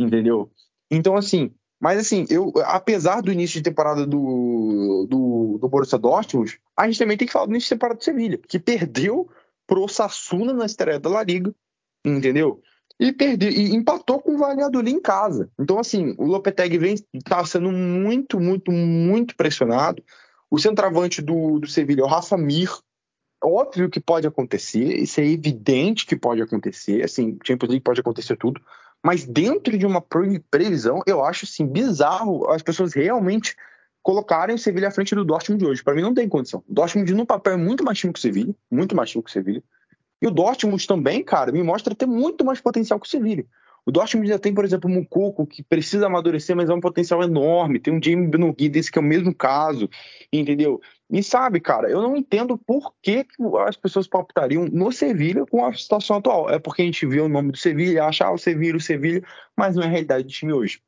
[0.00, 0.50] entendeu?
[0.90, 6.58] Então, assim, mas assim, eu, apesar do início de temporada do, do, do Borussia Dortmund,
[6.76, 9.28] a gente também tem que falar do início de temporada do Sevilha, que perdeu
[9.66, 11.54] pro Sassuna na estreia da La Liga,
[12.16, 12.60] entendeu?
[13.00, 15.48] E perdeu, e empatou com o Valladolid em casa.
[15.58, 20.02] Então, assim, o Lopetegui vem tá sendo muito, muito, muito pressionado.
[20.50, 22.70] O centroavante do, do Sevilha é o Rafa Mir.
[23.42, 27.04] Óbvio que pode acontecer, isso é evidente que pode acontecer.
[27.04, 28.60] Assim, Champions League pode acontecer tudo.
[29.04, 30.00] Mas dentro de uma
[30.50, 33.54] previsão, eu acho assim, bizarro as pessoas realmente
[34.02, 35.84] colocarem o Sevilha à frente do Dortmund de hoje.
[35.84, 36.64] Para mim não tem condição.
[36.66, 39.30] O Dortmund no papel é muito mais time que o Sevilha, muito mais time que
[39.30, 39.62] o Sevilha.
[40.20, 43.46] E o Dortmund também, cara, me mostra ter muito mais potencial que o Sevilha.
[43.88, 47.22] O Dortmund já tem, por exemplo, o Mukoko, que precisa amadurecer, mas é um potencial
[47.22, 47.78] enorme.
[47.78, 49.88] Tem um Jamie Benogui desse que é o mesmo caso,
[50.30, 50.78] entendeu?
[51.10, 55.64] E sabe, cara, eu não entendo por que, que as pessoas palpitariam no Sevilha com
[55.64, 56.50] a situação atual.
[56.50, 59.24] É porque a gente vê o nome do Sevilha, acha ah, o Sevilha, o Sevilha,
[59.56, 60.82] mas não é a realidade do time hoje.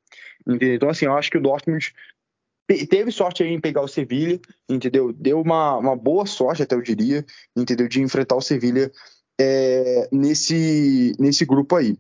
[0.46, 0.74] Entendeu?
[0.74, 1.94] Então, assim, eu acho que o Dortmund
[2.66, 4.38] teve sorte aí em pegar o Sevilha,
[4.68, 5.10] entendeu?
[5.10, 7.24] Deu uma, uma boa sorte, até eu diria,
[7.56, 7.88] entendeu?
[7.88, 8.92] De enfrentar o Sevilha
[9.40, 11.98] é, nesse, nesse grupo aí.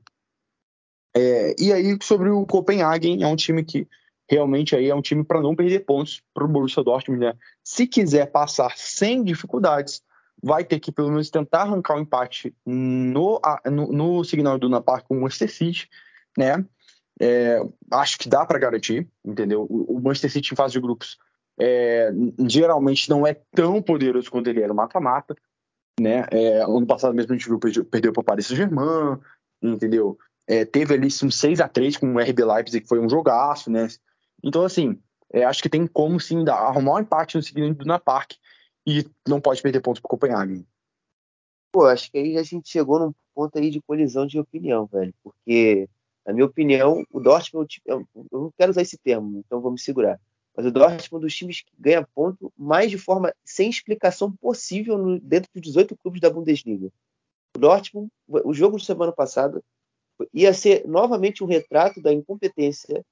[1.16, 3.88] É, e aí, sobre o Copenhagen, é um time que
[4.28, 7.24] realmente aí é um time para não perder pontos para o Borussia Dortmund.
[7.24, 7.34] Né?
[7.64, 10.02] Se quiser passar sem dificuldades,
[10.42, 14.80] vai ter que pelo menos tentar arrancar o um empate no, no, no Signal Iduna
[14.80, 15.88] Park com o Manchester City,
[16.36, 16.64] né?
[17.22, 19.66] É, acho que dá para garantir, entendeu?
[19.68, 21.18] O, o, Manchester City em fase de grupos
[21.60, 22.10] é,
[22.48, 25.36] geralmente não é tão poderoso quanto ele era no mata-mata,
[26.00, 26.24] né?
[26.30, 29.18] É, ano passado mesmo a gente viu perdeu para o Paris Saint-Germain,
[29.62, 30.18] entendeu?
[30.46, 33.70] É, teve ali um 6 a 3 com o RB Leipzig, que foi um jogaço,
[33.70, 33.86] né?
[34.42, 34.98] Então, assim,
[35.32, 38.32] é, acho que tem como sim dar, arrumar um empate no seguinte do Na Park
[38.86, 40.66] e não pode perder pontos para Copenhague.
[41.72, 45.14] Pô, acho que aí a gente chegou num ponto aí de colisão de opinião, velho,
[45.22, 45.88] porque,
[46.26, 50.18] na minha opinião, o Dortmund, eu não quero usar esse termo, então vou me segurar,
[50.60, 54.30] mas o Dortmund é um dos times que ganha ponto mais de forma sem explicação
[54.30, 56.92] possível no, dentro dos 18 clubes da Bundesliga.
[57.56, 59.62] O Dortmund, o jogo de semana passada,
[60.34, 63.02] ia ser novamente um retrato da incompetência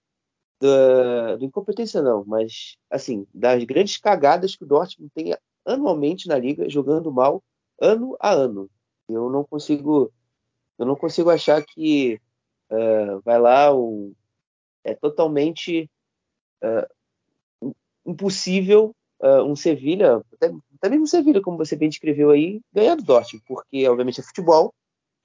[0.61, 5.35] da, do incompetência não, mas assim, das grandes cagadas que o Dortmund tem
[5.65, 7.43] anualmente na liga, jogando mal
[7.81, 8.69] ano a ano.
[9.09, 10.13] Eu não consigo,
[10.79, 12.21] eu não consigo achar que
[12.71, 14.13] uh, vai lá um,
[14.85, 15.89] é totalmente
[16.63, 16.98] uh,
[18.09, 23.03] impossível uh, um Sevilha, até, até mesmo Sevilha, como você bem descreveu aí, ganhar do
[23.03, 24.73] Dortmund, porque obviamente é futebol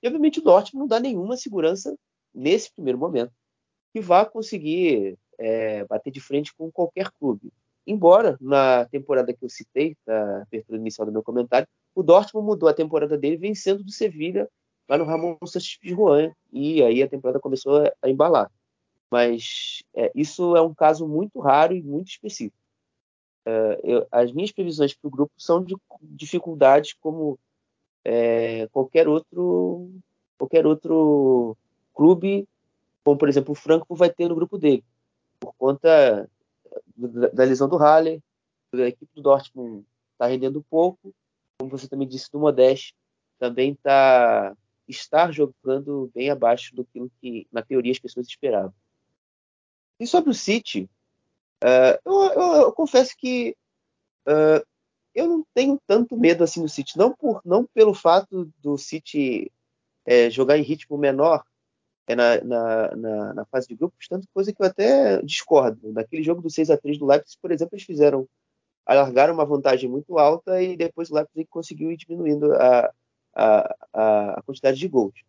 [0.01, 1.95] e obviamente o Dortmund não dá nenhuma segurança
[2.33, 3.31] nesse primeiro momento
[3.93, 7.51] que vá conseguir é, bater de frente com qualquer clube.
[7.85, 12.67] Embora na temporada que eu citei, na abertura inicial do meu comentário, o Dortmund mudou
[12.67, 14.49] a temporada dele vencendo do Sevilha
[14.89, 18.51] lá no Ramon Santos Pizjuan, e aí a temporada começou a embalar.
[19.11, 22.62] Mas é, isso é um caso muito raro e muito específico.
[23.45, 27.37] É, eu, as minhas previsões para o grupo são de dificuldades como
[28.03, 29.91] é, qualquer outro
[30.37, 31.57] qualquer outro
[31.93, 32.47] clube,
[33.03, 34.83] como por exemplo o Frankfurt vai ter no grupo dele
[35.39, 36.29] por conta
[36.95, 38.21] da lesão do Haller,
[38.73, 41.13] a equipe do Dortmund está rendendo pouco,
[41.57, 42.95] como você também disse do Modeste,
[43.37, 44.55] também tá
[44.87, 48.73] está jogando bem abaixo do que na teoria as pessoas esperavam.
[49.99, 50.89] E sobre o City,
[51.63, 53.55] uh, eu, eu, eu, confesso que
[54.27, 54.65] uh,
[55.15, 59.51] eu não tenho tanto medo assim do City, não por não pelo fato do City
[60.05, 61.43] é, jogar em ritmo menor,
[62.07, 65.93] é na, na, na, na, fase de grupos, tanto coisa que eu até discordo.
[65.93, 68.27] Naquele jogo do 6 a 3 do Leipzig, por exemplo, eles fizeram
[68.85, 72.93] alargaram uma vantagem muito alta e depois o Leipzig conseguiu ir diminuindo a,
[73.33, 75.23] a, a, quantidade de gols.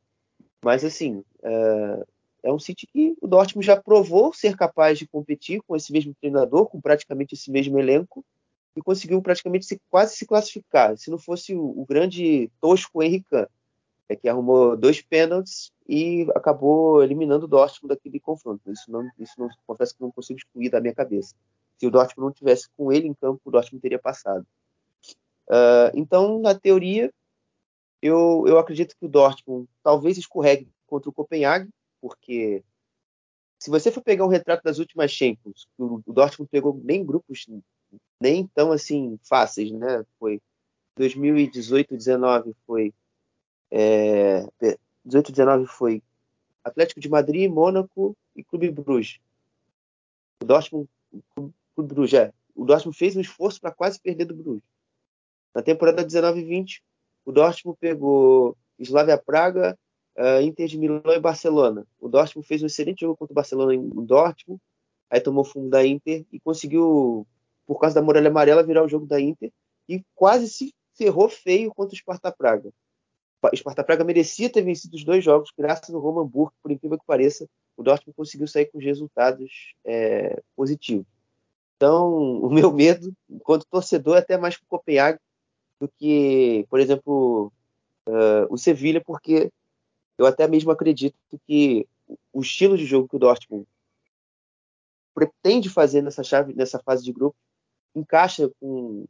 [0.62, 2.06] Mas assim, é,
[2.44, 6.14] é um City que o Dortmund já provou ser capaz de competir com esse mesmo
[6.20, 8.22] treinador, com praticamente esse mesmo elenco,
[8.76, 10.96] e conseguiu praticamente se, quase se classificar.
[10.98, 13.46] Se não fosse o, o grande tosco Henrique
[14.08, 18.70] é que arrumou dois pênaltis e acabou eliminando o Dortmund daquele confronto.
[18.70, 21.34] Isso não, isso não confesso que não consigo excluir da minha cabeça.
[21.78, 24.46] Se o Dortmund não tivesse com ele em campo, o Dortmund teria passado.
[25.48, 27.10] Uh, então, na teoria,
[28.02, 31.70] eu, eu acredito que o Dortmund talvez escorregue contra o Copenhague,
[32.04, 32.62] porque
[33.58, 37.46] se você for pegar um retrato das últimas Champions, o, Dortmund pegou nem grupos
[38.20, 40.04] nem tão assim fáceis, né?
[40.18, 40.38] Foi
[40.98, 42.92] 2018, 19 foi
[43.70, 44.46] é,
[45.02, 46.02] 18, 19 foi
[46.62, 49.18] Atlético de Madrid, Mônaco e Clube Bruges.
[50.42, 50.86] O Dortmund,
[51.74, 52.32] Clube Bruges, é.
[52.54, 54.62] O Dortmund fez um esforço para quase perder do Bruges.
[55.54, 56.82] Na temporada 19-20,
[57.24, 59.78] o Dortmund pegou Slavia Praga,
[60.16, 61.86] uh, Inter de Milão e Barcelona.
[62.00, 64.60] O Dortmund fez um excelente jogo contra o Barcelona em Dortmund,
[65.10, 67.26] aí tomou fundo da Inter e conseguiu,
[67.66, 69.52] por causa da muralha amarela, virar o jogo da Inter
[69.88, 72.70] e quase se ferrou feio contra o Sparta Praga.
[73.42, 76.98] O Sparta Praga merecia ter vencido os dois jogos, graças ao Roman Burke, por incrível
[76.98, 77.46] que pareça,
[77.76, 81.06] o Dortmund conseguiu sair com resultados é, positivos.
[81.76, 85.18] Então, o meu medo, enquanto torcedor, é até mais com o Copenhague
[85.80, 87.52] do que, por exemplo,
[88.08, 89.50] uh, o Sevilha, porque
[90.18, 91.86] eu até mesmo acredito que
[92.32, 93.66] o estilo de jogo que o Dortmund
[95.14, 97.36] pretende fazer nessa chave, nessa fase de grupo,
[97.94, 99.06] encaixa com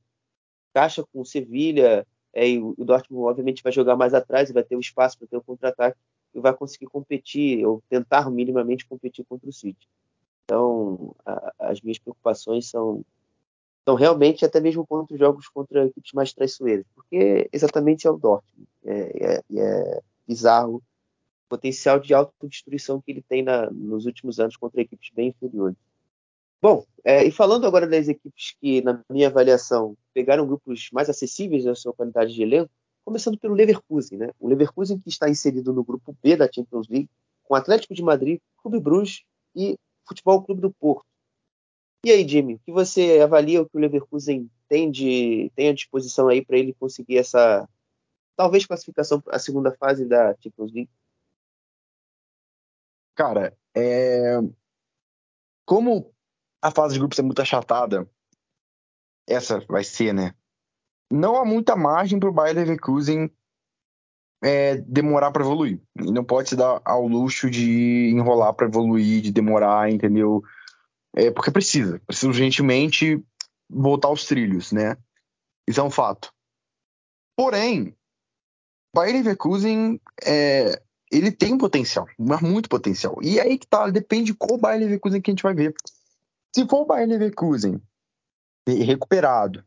[0.70, 4.64] encaixa com o Sevilha, é, e o Dortmund obviamente vai jogar mais atrás e vai
[4.64, 5.96] ter o espaço para ter o contra-ataque
[6.34, 9.88] e vai conseguir competir ou tentar minimamente competir contra o City.
[10.44, 13.04] Então, a, as minhas preocupações são,
[13.84, 18.18] são realmente até mesmo contra os jogos contra equipes mais traiçoeiras, porque exatamente é o
[18.18, 18.68] Dortmund.
[18.84, 20.82] É, é, é bizarro
[21.48, 25.76] potencial de autodestruição que ele tem na, nos últimos anos contra equipes bem inferiores.
[26.60, 31.64] Bom, é, e falando agora das equipes que, na minha avaliação, pegaram grupos mais acessíveis
[31.64, 32.70] na sua qualidade de elenco,
[33.04, 34.30] começando pelo Leverkusen, né?
[34.40, 37.10] O Leverkusen que está inserido no grupo B da Champions League,
[37.42, 39.22] com Atlético de Madrid, Clube Bruges
[39.54, 39.76] e
[40.08, 41.04] Futebol Clube do Porto.
[42.04, 45.72] E aí, Jimmy, o que você avalia o que o Leverkusen tem, de, tem à
[45.74, 47.68] disposição aí para ele conseguir essa,
[48.36, 50.90] talvez, classificação a segunda fase da Champions League?
[53.14, 54.38] Cara, é...
[55.66, 56.12] como
[56.62, 58.08] a fase de grupos é muito achatada,
[59.28, 60.34] essa vai ser, né?
[61.10, 63.30] Não há muita margem para o Bayer Leverkusen
[64.42, 65.80] é, demorar para evoluir.
[65.98, 70.42] E não pode se dar ao luxo de enrolar para evoluir, de demorar, entendeu?
[71.16, 73.24] É, porque precisa, precisa urgentemente
[73.70, 74.96] voltar aos trilhos, né?
[75.66, 76.32] Isso é um fato.
[77.36, 77.96] Porém,
[78.94, 80.82] Bayern Leverkusen é,
[81.16, 83.18] ele tem potencial, mas muito potencial.
[83.22, 85.74] E aí que tá, depende de qual Bayern Leverkusen que a gente vai ver.
[86.54, 87.80] Se for o Bayern Leverkusen
[88.66, 89.64] recuperado,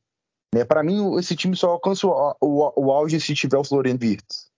[0.54, 0.66] né?
[0.66, 4.52] Para mim esse time só alcança o, o, o auge se tiver o Florian Wirtz.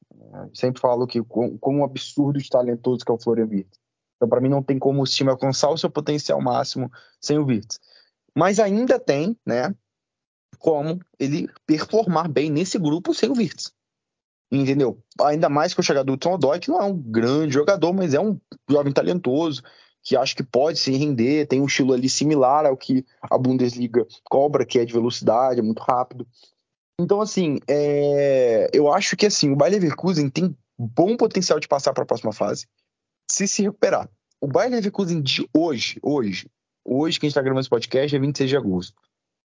[0.53, 3.79] Sempre falo que como um absurdo de talentoso que é o Florian Wirtz.
[4.15, 7.45] Então, para mim, não tem como o time alcançar o seu potencial máximo sem o
[7.45, 7.79] Wirtz.
[8.35, 9.73] Mas ainda tem, né,
[10.57, 13.73] como ele performar bem nesse grupo sem o Wirtz.
[14.51, 14.97] Entendeu?
[15.21, 18.13] Ainda mais que o chegada do Hudson Odoi, que não é um grande jogador, mas
[18.13, 19.61] é um jovem talentoso,
[20.01, 24.07] que acho que pode se render, tem um estilo ali similar ao que a Bundesliga
[24.23, 26.27] cobra, que é de velocidade, é muito rápido.
[26.99, 28.69] Então, assim, é...
[28.73, 32.33] eu acho que assim, o Bayer Leverkusen tem bom potencial de passar para a próxima
[32.33, 32.65] fase,
[33.29, 34.09] se se recuperar.
[34.41, 36.49] O Bayer Leverkusen de hoje, hoje,
[36.83, 38.93] hoje que a gente está gravando esse podcast é 26 de agosto.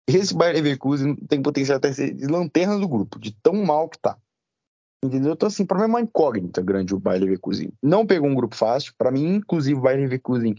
[0.07, 3.97] Esse Bayer Leverkusen tem potencial até ser de lanterna do grupo, de tão mal que
[3.97, 4.17] tá.
[5.03, 5.33] Entendeu?
[5.33, 7.73] Então, assim, para mim é uma incógnita grande o Bayer Leverkusen.
[7.81, 8.93] Não pegou um grupo fácil.
[8.97, 10.55] Para mim, inclusive, o Bayer Leverkusen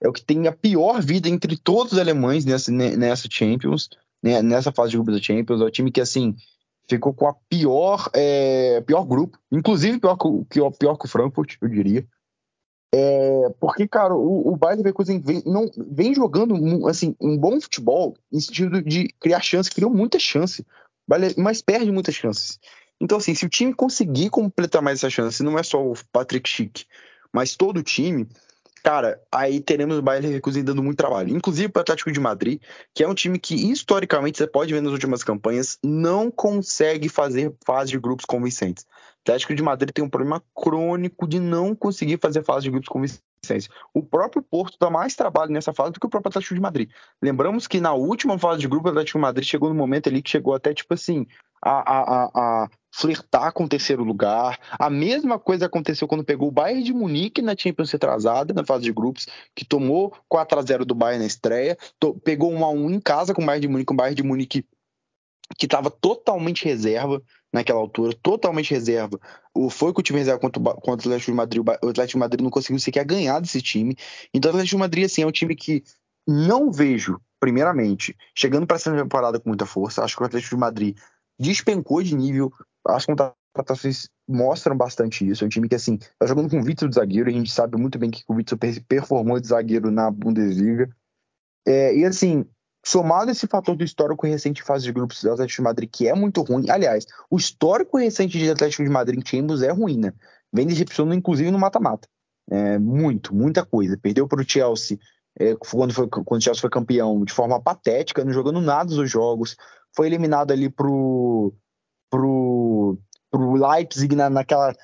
[0.00, 3.88] é o que tem a pior vida entre todos os alemães nessa, nessa Champions
[4.22, 5.60] né, nessa fase de grupos da Champions.
[5.60, 6.36] É o time que, assim,
[6.88, 10.28] ficou com a pior, é, pior grupo, inclusive pior que,
[10.78, 12.06] pior que o Frankfurt, eu diria.
[12.94, 18.14] É, porque, cara, o, o Bayern Leverkusen vem, não, vem jogando assim, um bom futebol
[18.30, 20.64] em sentido de criar chances, criou muita chance,
[21.36, 22.60] mas perde muitas chances.
[23.02, 26.48] Então, assim, se o time conseguir completar mais essa chance, não é só o Patrick
[26.48, 26.86] Schick,
[27.32, 28.28] mas todo o time,
[28.80, 31.36] cara, aí teremos o Bayern Leverkusen dando muito trabalho.
[31.36, 32.62] Inclusive para o Atlético de Madrid,
[32.94, 37.52] que é um time que historicamente você pode ver nas últimas campanhas não consegue fazer
[37.66, 38.84] fase de grupos convincentes.
[38.84, 42.88] O Atlético de Madrid tem um problema crônico de não conseguir fazer fase de grupos
[42.88, 43.68] convincentes.
[43.92, 46.88] O próprio Porto dá mais trabalho nessa fase do que o próprio Atlético de Madrid.
[47.20, 50.22] Lembramos que na última fase de grupo, o Atlético de Madrid chegou no momento ali
[50.22, 51.26] que chegou até tipo assim
[51.60, 54.58] a, a, a, a flertar com o terceiro lugar.
[54.78, 58.84] A mesma coisa aconteceu quando pegou o Bayern de Munique na Champions retrasada, na fase
[58.84, 61.76] de grupos, que tomou 4 a 0 do Bayern na estreia,
[62.22, 64.66] pegou 1 a 1 em casa com o Bayern de Munique, o Bayern de Munique
[65.58, 69.18] que estava totalmente reserva naquela altura, totalmente reserva.
[69.54, 72.16] O foi com o time reserva contra o, contra o Atlético de Madrid, o Atlético
[72.16, 73.96] de Madrid não conseguiu sequer ganhar desse time.
[74.32, 75.82] Então o Atlético de Madrid assim é um time que
[76.26, 80.02] não vejo, primeiramente, chegando para essa temporada com muita força.
[80.02, 80.96] Acho que o Atlético de Madrid
[81.38, 82.52] despencou de nível.
[82.86, 85.44] As contratações mostram bastante isso.
[85.44, 87.28] É um time que, assim, tá jogando com o Vitor de zagueiro.
[87.28, 90.88] A gente sabe muito bem que o Vitor performou de zagueiro na Bundesliga.
[91.66, 92.44] É, e, assim,
[92.84, 96.14] somado esse fator do histórico recente fase de grupos do Atlético de Madrid, que é
[96.14, 96.68] muito ruim.
[96.70, 100.12] Aliás, o histórico recente de Atlético de Madrid em Champions é ruim, né?
[100.52, 102.08] Vem decepcionando, inclusive, no mata-mata.
[102.50, 103.96] É, muito, muita coisa.
[103.96, 104.98] Perdeu para o Chelsea
[105.38, 109.10] é, quando, foi, quando o Chelsea foi campeão de forma patética, não jogando nada dos
[109.10, 109.56] jogos
[109.94, 111.54] foi eliminado ali pro,
[112.12, 112.98] pro,
[113.30, 114.74] pro Leipzig na, naquela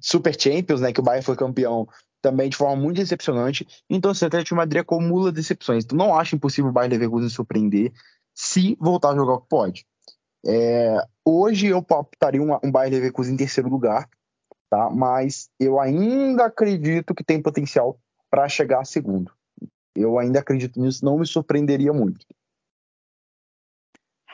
[0.00, 1.88] Super Champions, né, que o Bayern foi campeão
[2.22, 3.66] também de forma muito decepcionante.
[3.88, 5.84] Então, assim, o Atlético de Madrid acumula decepções.
[5.84, 7.92] Então, não acho impossível o Bayern Leverkusen surpreender
[8.32, 9.84] se voltar a jogar o que pode.
[10.46, 14.08] É, hoje eu optaria um, um Bayern Leverkusen em terceiro lugar,
[14.70, 14.88] tá?
[14.90, 17.98] mas eu ainda acredito que tem potencial
[18.30, 19.32] para chegar a segundo.
[19.96, 22.24] Eu ainda acredito nisso, não me surpreenderia muito.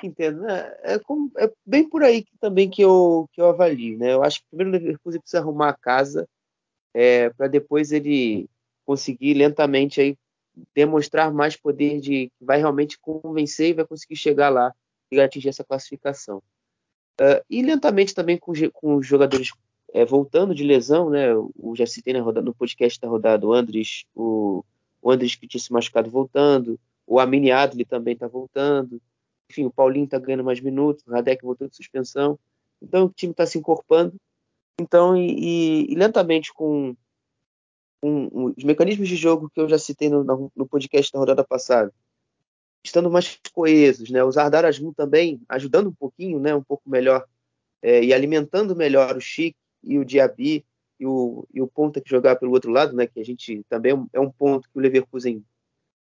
[0.03, 0.47] Entendo.
[0.49, 3.99] É, é, como, é, bem por aí que, também que eu, que eu avalio.
[3.99, 4.13] Né?
[4.13, 6.29] Eu acho que primeiro o Leverkusen precisa arrumar a casa
[6.95, 8.49] é, para depois ele
[8.85, 10.17] conseguir lentamente aí
[10.75, 14.73] demonstrar mais poder de que vai realmente convencer e vai conseguir chegar lá
[15.11, 16.39] e atingir essa classificação.
[17.21, 19.51] Uh, e lentamente também com, com os jogadores
[19.93, 21.35] é, voltando de lesão, né?
[21.35, 24.65] O já citei na rodada, no podcast da rodada o Andres, o,
[25.01, 29.01] o Andres que tinha se machucado voltando, o Amini Adli também está voltando
[29.51, 32.39] enfim, o Paulinho está ganhando mais minutos, o Radek voltou de suspensão.
[32.83, 34.15] Então o time está se encorpando.
[34.79, 36.95] Então, e, e, e lentamente com,
[38.01, 41.93] com, os mecanismos de jogo que eu já citei no, no podcast da rodada passada,
[42.85, 44.23] estando mais coesos, né?
[44.23, 46.55] Os Ardar também ajudando um pouquinho, né?
[46.55, 47.27] Um pouco melhor
[47.83, 50.65] é, e alimentando melhor o Chic e o Diaby
[50.99, 53.07] e o, e o ponta que jogar pelo outro lado, né?
[53.07, 55.43] Que a gente também é um ponto que o Leverkusen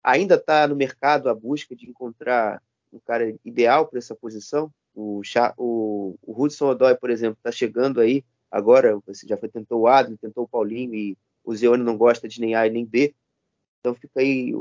[0.02, 2.62] ainda está no mercado à busca de encontrar
[2.94, 4.70] um cara ideal para essa posição.
[4.94, 5.22] O,
[5.56, 8.98] o, o Hudson Odoi, por exemplo, está chegando aí agora.
[9.06, 12.40] Você já foi, tentou o Adler, tentou o Paulinho e o Zeone não gosta de
[12.40, 13.14] nem A nem B.
[13.80, 14.52] Então fica aí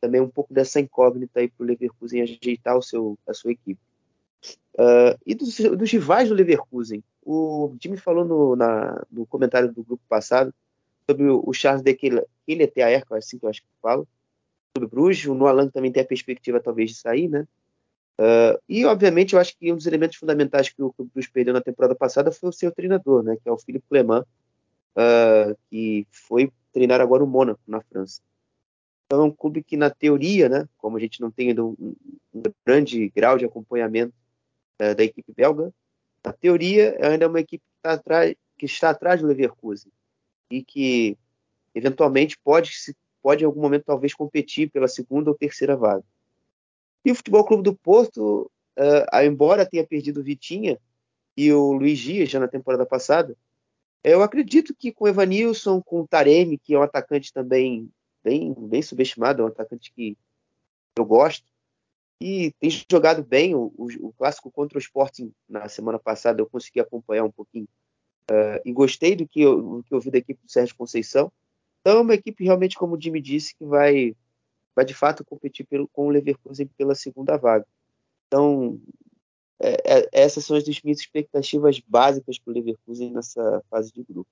[0.00, 3.80] também um pouco dessa incógnita aí para o Leverkusen ajeitar o seu, a sua equipe.
[4.74, 9.82] Uh, e dos, dos, rivais do Leverkusen, o Jimmy falou no, na, no comentário do
[9.82, 10.54] grupo passado
[11.08, 14.08] sobre o, Charles de Quilleteaer, que é assim que eu acho que falo,
[14.74, 15.26] sobre o Bruges.
[15.26, 17.46] O Noalan também tem a perspectiva talvez de sair, né?
[18.20, 21.62] Uh, e, obviamente, eu acho que um dos elementos fundamentais que o Clube perdeu na
[21.62, 26.52] temporada passada foi o seu treinador, né, que é o Philippe Clement, uh, que foi
[26.70, 28.20] treinar agora o Mônaco, na França.
[29.06, 31.96] Então, é um clube que, na teoria, né, como a gente não tem ainda um,
[32.34, 34.12] um grande grau de acompanhamento
[34.82, 35.72] uh, da equipe belga,
[36.22, 39.90] na teoria, ainda é uma equipe que, tá atrás, que está atrás do Leverkusen
[40.50, 41.16] e que,
[41.74, 42.70] eventualmente, pode,
[43.22, 46.04] pode, em algum momento, talvez competir pela segunda ou terceira vaga.
[47.04, 50.78] E o Futebol Clube do Porto, uh, embora tenha perdido o Vitinha
[51.36, 53.36] e o Luiz Dias já na temporada passada,
[54.02, 57.90] eu acredito que com o Evanilson, com o Taremi, que é um atacante também
[58.22, 60.16] bem, bem subestimado, é um atacante que
[60.96, 61.46] eu gosto,
[62.20, 66.46] e tem jogado bem o, o, o clássico contra o Sporting na semana passada, eu
[66.48, 67.68] consegui acompanhar um pouquinho,
[68.30, 71.32] uh, e gostei do que, eu, do que eu da equipe do Sérgio Conceição.
[71.80, 74.14] Então é uma equipe realmente, como o Jimmy disse, que vai
[74.74, 77.66] vai de fato competir pelo, com o Leverkusen pela segunda vaga.
[78.26, 78.80] Então,
[79.58, 84.30] é, é, essas são as minhas expectativas básicas para o Leverkusen nessa fase de grupo.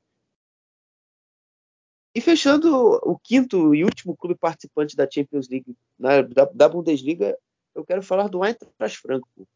[2.14, 7.38] E fechando o quinto e último clube participante da Champions League, na, da, da, Bundesliga,
[7.74, 9.46] eu quero falar do Eintracht Frankfurt.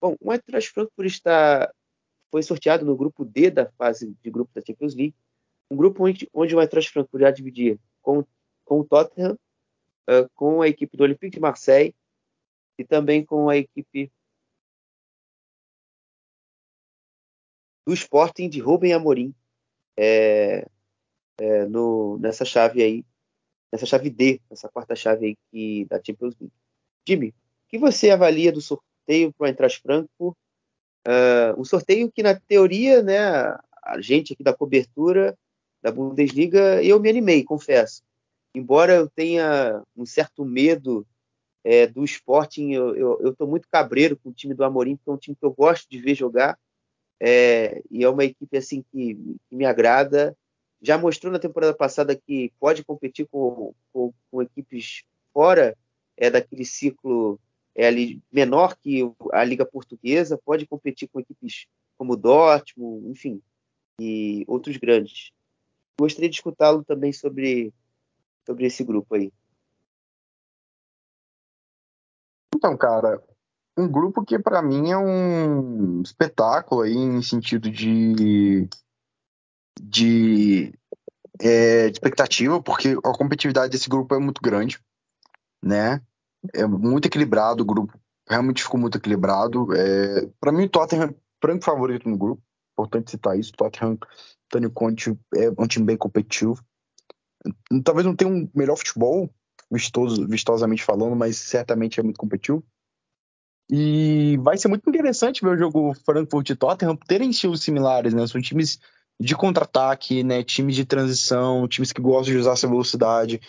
[0.00, 1.72] Bom, o Eintracht Frankfurt está,
[2.30, 5.14] foi sorteado no grupo D da fase de grupo da Champions League,
[5.70, 8.24] um grupo onde, onde o Eintracht Frankfurt já dividia com,
[8.64, 9.38] com o Tottenham,
[10.08, 11.94] uh, com a equipe do Olympique de Marseille
[12.78, 14.10] e também com a equipe
[17.86, 19.34] do Sporting de Rubem Amorim
[19.96, 20.66] é,
[21.38, 23.04] é, no, nessa chave aí
[23.72, 26.54] nessa chave D, essa quarta chave aí que, da Champions League.
[27.08, 27.34] Jimmy, o
[27.68, 30.36] que você avalia do sorteio para o Eintracht Frankfurt?
[31.08, 35.36] Uh, um sorteio que, na teoria, né, a gente aqui da cobertura
[35.80, 38.04] da Bundesliga, eu me animei, confesso.
[38.54, 41.06] Embora eu tenha um certo medo
[41.64, 45.18] é, do Sporting, eu estou muito cabreiro com o time do Amorim, porque é um
[45.18, 46.58] time que eu gosto de ver jogar,
[47.20, 49.14] é, e é uma equipe assim que,
[49.48, 50.36] que, me agrada.
[50.80, 55.76] Já mostrou na temporada passada que pode competir com, com, com equipes fora
[56.16, 57.38] é, daquele ciclo
[57.74, 59.00] é, ali, menor que
[59.32, 63.40] a Liga Portuguesa, pode competir com equipes como Dortmund, enfim,
[64.00, 65.30] e outros grandes.
[65.98, 67.72] Gostaria de escutá-lo também sobre,
[68.46, 69.32] sobre esse grupo aí.
[72.54, 73.22] Então, cara,
[73.76, 78.68] um grupo que para mim é um espetáculo aí em sentido de
[79.80, 80.72] de,
[81.40, 84.78] é, de expectativa, porque a competitividade desse grupo é muito grande,
[85.62, 86.00] né?
[86.54, 89.74] É muito equilibrado o grupo, realmente ficou muito equilibrado.
[89.74, 93.52] É, para mim, o Tottenham é franco favorito no grupo, importante citar isso.
[93.52, 93.98] O Tottenham,
[94.48, 96.62] Tony Conte é um time bem competitivo.
[97.84, 99.30] Talvez não tenha um melhor futebol,
[99.70, 102.62] vistoso, vistosamente falando, mas certamente é muito competitivo.
[103.70, 108.26] E vai ser muito interessante ver o jogo Frankfurt e Tottenham terem estilos similares, né?
[108.26, 108.78] São times
[109.18, 110.42] de contra-ataque, né?
[110.42, 113.40] Times de transição, times que gostam de usar essa velocidade.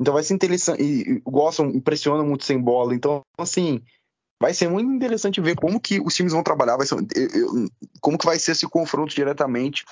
[0.00, 0.82] Então vai ser interessante.
[0.82, 2.94] E gostam, impressionam muito sem bola.
[2.94, 3.82] Então, assim,
[4.40, 6.96] vai ser muito interessante ver como que os times vão trabalhar, vai ser,
[8.00, 9.84] como que vai ser esse confronto diretamente,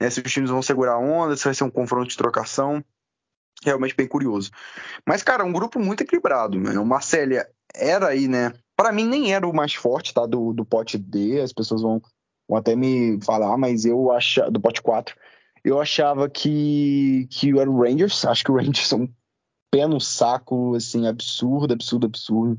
[0.00, 0.10] né?
[0.10, 2.84] Se os times vão segurar a onda, se vai ser um confronto de trocação.
[3.64, 4.50] Realmente bem curioso.
[5.06, 6.78] Mas, cara, um grupo muito equilibrado, né?
[6.78, 8.52] O Marcélia era aí, né?
[8.76, 10.26] Para mim nem era o mais forte, tá?
[10.26, 12.00] Do, do pote D, as pessoas vão
[12.48, 15.14] vão até me falar, mas eu achava, do pote 4,
[15.62, 19.08] eu achava que, que era o Rangers, acho que o Rangers é um
[19.70, 22.58] pé no saco, assim, absurdo, absurdo, absurdo,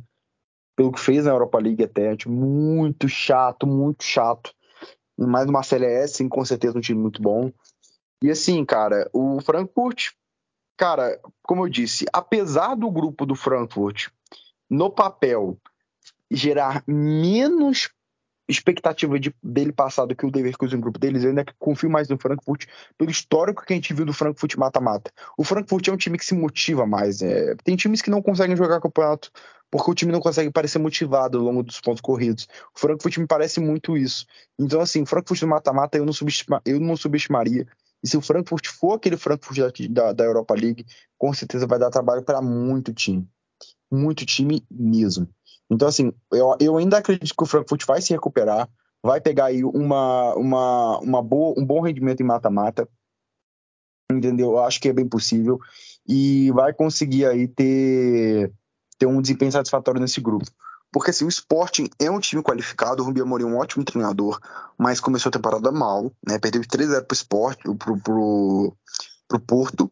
[0.78, 4.54] pelo que fez na Europa League até, tipo, muito chato, muito chato,
[5.18, 7.52] mais uma CLS, com certeza um time muito bom,
[8.22, 10.12] e assim, cara, o Frankfurt,
[10.80, 14.07] cara, como eu disse, apesar do grupo do Frankfurt,
[14.69, 15.57] no papel,
[16.32, 17.89] gerar menos
[18.47, 22.17] expectativa de, dele passar do que o Leverkusen, grupo deles, eu ainda confio mais no
[22.17, 22.65] Frankfurt
[22.97, 25.11] pelo histórico que a gente viu do Frankfurt mata-mata.
[25.38, 27.21] O Frankfurt é um time que se motiva mais.
[27.21, 29.32] É, tem times que não conseguem jogar campeonato
[29.69, 32.47] porque o time não consegue parecer motivado ao longo dos pontos corridos.
[32.75, 34.25] O Frankfurt me parece muito isso.
[34.57, 36.05] Então, assim, o Frankfurt mata-mata eu,
[36.65, 37.67] eu não subestimaria.
[38.04, 40.86] E se o Frankfurt for aquele Frankfurt da, da Europa League,
[41.18, 43.28] com certeza vai dar trabalho para muito time.
[43.91, 45.28] Muito time mesmo.
[45.70, 48.70] Então, assim, eu, eu ainda acredito que o Frankfurt vai se recuperar,
[49.04, 52.88] vai pegar aí uma, uma, uma boa, um bom rendimento em mata-mata,
[54.12, 54.52] entendeu?
[54.52, 55.60] Eu acho que é bem possível
[56.08, 58.52] e vai conseguir aí ter,
[58.97, 60.45] ter um desempenho satisfatório nesse grupo.
[60.91, 64.39] Porque assim, o Sporting é um time qualificado, o Rubio Amorim é um ótimo treinador,
[64.77, 66.39] mas começou a temporada mal, né?
[66.39, 68.77] Perdeu 3-0 pro Sport, pro, pro,
[69.27, 69.91] pro Porto,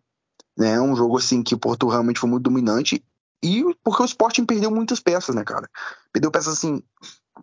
[0.58, 0.82] né?
[0.82, 3.04] Um jogo assim que o Porto realmente foi muito dominante
[3.44, 5.70] e porque o Sporting perdeu muitas peças, né, cara?
[6.12, 6.82] Perdeu peças assim,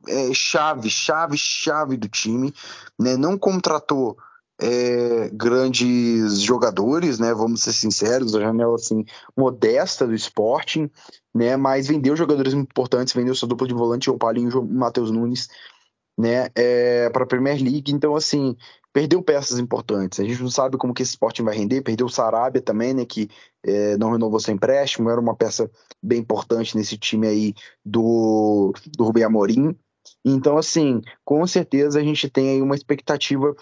[0.09, 2.53] é, chave, chave, chave do time,
[2.99, 3.17] né?
[3.17, 4.17] Não contratou
[4.61, 7.33] é, grandes jogadores, né?
[7.33, 9.05] Vamos ser sinceros, a janela assim
[9.37, 10.91] modesta do Sporting,
[11.35, 11.57] né?
[11.57, 15.49] Mas vendeu jogadores importantes, vendeu sua dupla de volante, o Paulinho e o Matheus Nunes,
[16.17, 16.49] né?
[16.55, 17.93] É, para a Premier League.
[17.93, 18.57] Então, assim,
[18.93, 20.21] perdeu peças importantes.
[20.21, 21.83] A gente não sabe como que esse Sporting vai render.
[21.83, 23.05] Perdeu o Sarabia também, né?
[23.05, 23.29] Que
[23.65, 25.11] é, não renovou seu empréstimo.
[25.11, 25.69] Era uma peça
[26.01, 27.55] bem importante nesse time aí
[27.85, 29.77] do, do Rubem Amorim.
[30.25, 33.55] Então, assim, com certeza a gente tem aí uma expectativa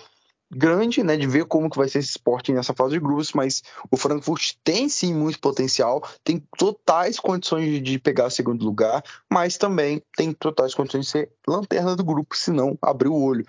[0.54, 3.62] grande, né, de ver como que vai ser esse esporte nessa fase de grupos, mas
[3.90, 9.56] o Frankfurt tem sim muito potencial, tem totais condições de pegar o segundo lugar, mas
[9.56, 13.44] também tem totais condições de ser lanterna do grupo, se não abrir o olho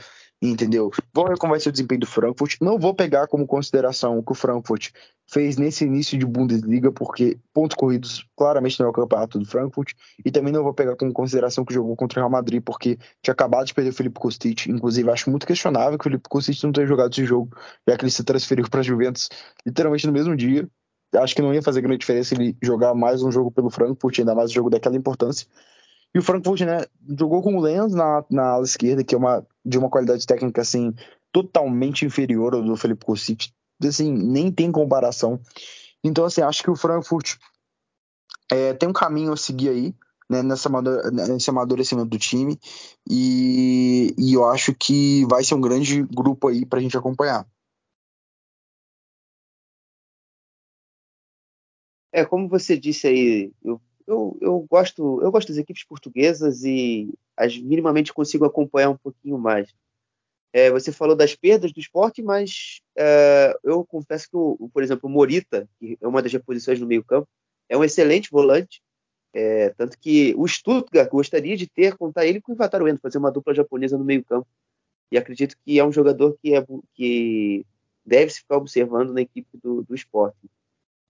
[0.51, 0.91] entendeu?
[1.13, 2.57] Vamos ver como vai ser o desempenho do Frankfurt.
[2.59, 4.91] Não vou pegar como consideração o que o Frankfurt
[5.25, 9.93] fez nesse início de Bundesliga, porque pontos corridos claramente não é o campeonato do Frankfurt,
[10.23, 13.31] e também não vou pegar como consideração que jogou contra o Real Madrid, porque tinha
[13.31, 16.73] acabado de perder o Felipe Kostic, inclusive acho muito questionável que o Felipe Kostic não
[16.73, 17.55] tenha jogado esse jogo,
[17.87, 19.29] já que ele se transferiu para a Juventus
[19.65, 20.67] literalmente no mesmo dia.
[21.15, 24.33] Acho que não ia fazer grande diferença ele jogar mais um jogo pelo Frankfurt, ainda
[24.33, 25.47] mais um jogo daquela importância.
[26.13, 26.81] E o Frankfurt, né,
[27.17, 30.61] jogou com o Lenz na, na ala esquerda, que é uma, de uma qualidade técnica,
[30.61, 30.93] assim,
[31.31, 33.51] totalmente inferior ao do Felipe Kostic.
[33.83, 35.39] Assim, nem tem comparação.
[36.03, 37.37] Então, assim, acho que o Frankfurt
[38.51, 39.95] é, tem um caminho a seguir aí,
[40.29, 40.69] né, nessa
[41.11, 42.59] nesse amadurecimento do time.
[43.09, 47.47] E, e eu acho que vai ser um grande grupo aí pra gente acompanhar.
[52.11, 57.13] É, como você disse aí, eu, eu, eu, gosto, eu gosto das equipes portuguesas e
[57.35, 59.73] as minimamente consigo acompanhar um pouquinho mais.
[60.51, 65.09] É, você falou das perdas do esporte, mas é, eu confesso que, o, por exemplo,
[65.09, 67.27] o Morita, que é uma das reposições no meio-campo,
[67.67, 68.81] é um excelente volante.
[69.33, 73.31] É, tanto que o Stuttgart gostaria de ter, contar ele com o Ivataruendo, fazer uma
[73.31, 74.47] dupla japonesa no meio-campo.
[75.11, 77.65] E acredito que é um jogador que, é, que
[78.05, 80.37] deve se ficar observando na equipe do, do esporte.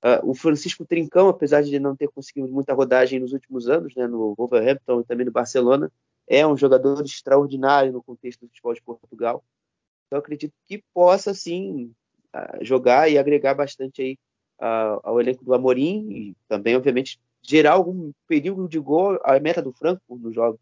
[0.04, 4.06] Uh, o Francisco Trincão, apesar de não ter conseguido muita rodagem nos últimos anos, né,
[4.06, 5.90] no Wolverhampton e também no Barcelona,
[6.28, 9.44] é um jogador extraordinário no contexto do futebol de Portugal.
[10.08, 11.94] Então, acredito que possa, sim,
[12.36, 14.18] uh, jogar e agregar bastante aí
[14.60, 19.62] uh, ao elenco do Amorim e também, obviamente, gerar algum período de gol à meta
[19.62, 20.60] do Frankfurt nos jogos.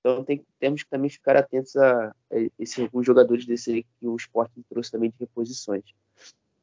[0.00, 4.14] Então, tem, temos que também ficar atentos a, a esses alguns jogadores desse que o
[4.16, 5.84] Sporting trouxe também de reposições.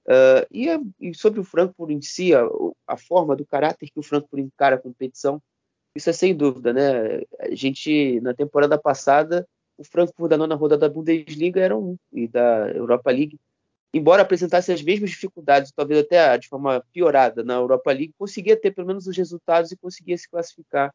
[0.07, 0.67] Uh, e,
[1.01, 2.47] e, sobre o Frankfurt em si, a,
[2.85, 5.41] a, forma do caráter que o Frankfurt encara a competição,
[5.95, 7.21] isso é sem dúvida, né?
[7.39, 9.47] A gente, na temporada passada,
[9.77, 13.39] o Frankfurt da nona rodada da Bundesliga era um, e da Europa League,
[13.91, 18.71] embora apresentasse as mesmas dificuldades, talvez até de forma piorada na Europa League, conseguia ter
[18.71, 20.93] pelo menos os resultados e conseguia se classificar.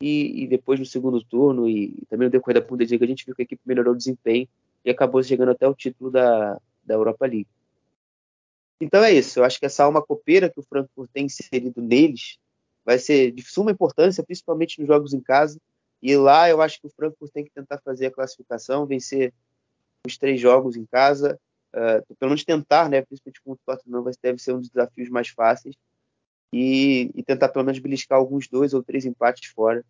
[0.00, 3.24] E, e depois no segundo turno e, e também no decorrer da Bundesliga, a gente
[3.24, 4.48] viu que a equipe melhorou o desempenho
[4.84, 7.46] e acabou chegando até o título da, da Europa League.
[8.82, 9.38] Então é isso.
[9.38, 12.36] Eu acho que essa alma copeira que o Frankfurt tem inserido neles
[12.84, 15.56] vai ser de suma importância, principalmente nos jogos em casa.
[16.02, 19.32] E lá eu acho que o Frankfurt tem que tentar fazer a classificação, vencer
[20.04, 21.38] os três jogos em casa,
[21.72, 23.02] uh, pelo menos tentar, né?
[23.02, 25.76] Principalmente com o Tottenham, deve ser um dos desafios mais fáceis.
[26.52, 29.84] E, e tentar pelo menos beliscar alguns dois ou três empates fora,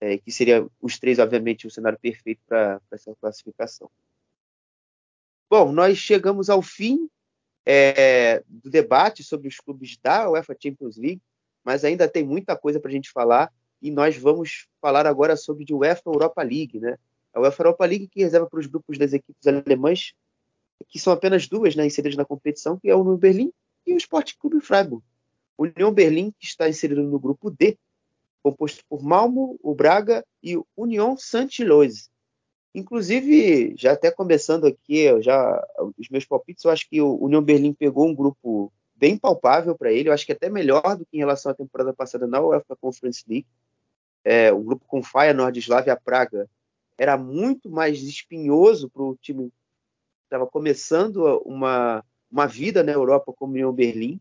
[0.00, 3.88] é, que seria os três, obviamente, o cenário perfeito para essa classificação.
[5.48, 7.08] Bom, nós chegamos ao fim
[7.66, 11.20] é, do debate sobre os clubes da UEFA Champions League,
[11.64, 13.52] mas ainda tem muita coisa para a gente falar
[13.82, 16.96] e nós vamos falar agora sobre a UEFA Europa League, né?
[17.34, 20.14] A UEFA Europa League que reserva para os grupos das equipes alemãs,
[20.88, 23.52] que são apenas duas né, inseridas na competição, que é o União Berlim
[23.84, 25.04] e o Sport Clube Freiburg.
[25.58, 27.76] O União Berlim, que está inserido no grupo D,
[28.42, 32.08] composto por Malmo, o Braga e o União Saint-Gilloise.
[32.76, 35.66] Inclusive, já até começando aqui, já
[35.96, 39.90] os meus palpites, eu acho que o União Berlim pegou um grupo bem palpável para
[39.90, 42.76] ele, eu acho que até melhor do que em relação à temporada passada na UEFA
[42.76, 43.46] Conference League.
[44.22, 46.50] É, o grupo com Feyenoord, Slavia Praga
[46.98, 49.54] era muito mais espinhoso para o time que
[50.24, 54.20] estava começando uma, uma vida na Europa como União Berlim.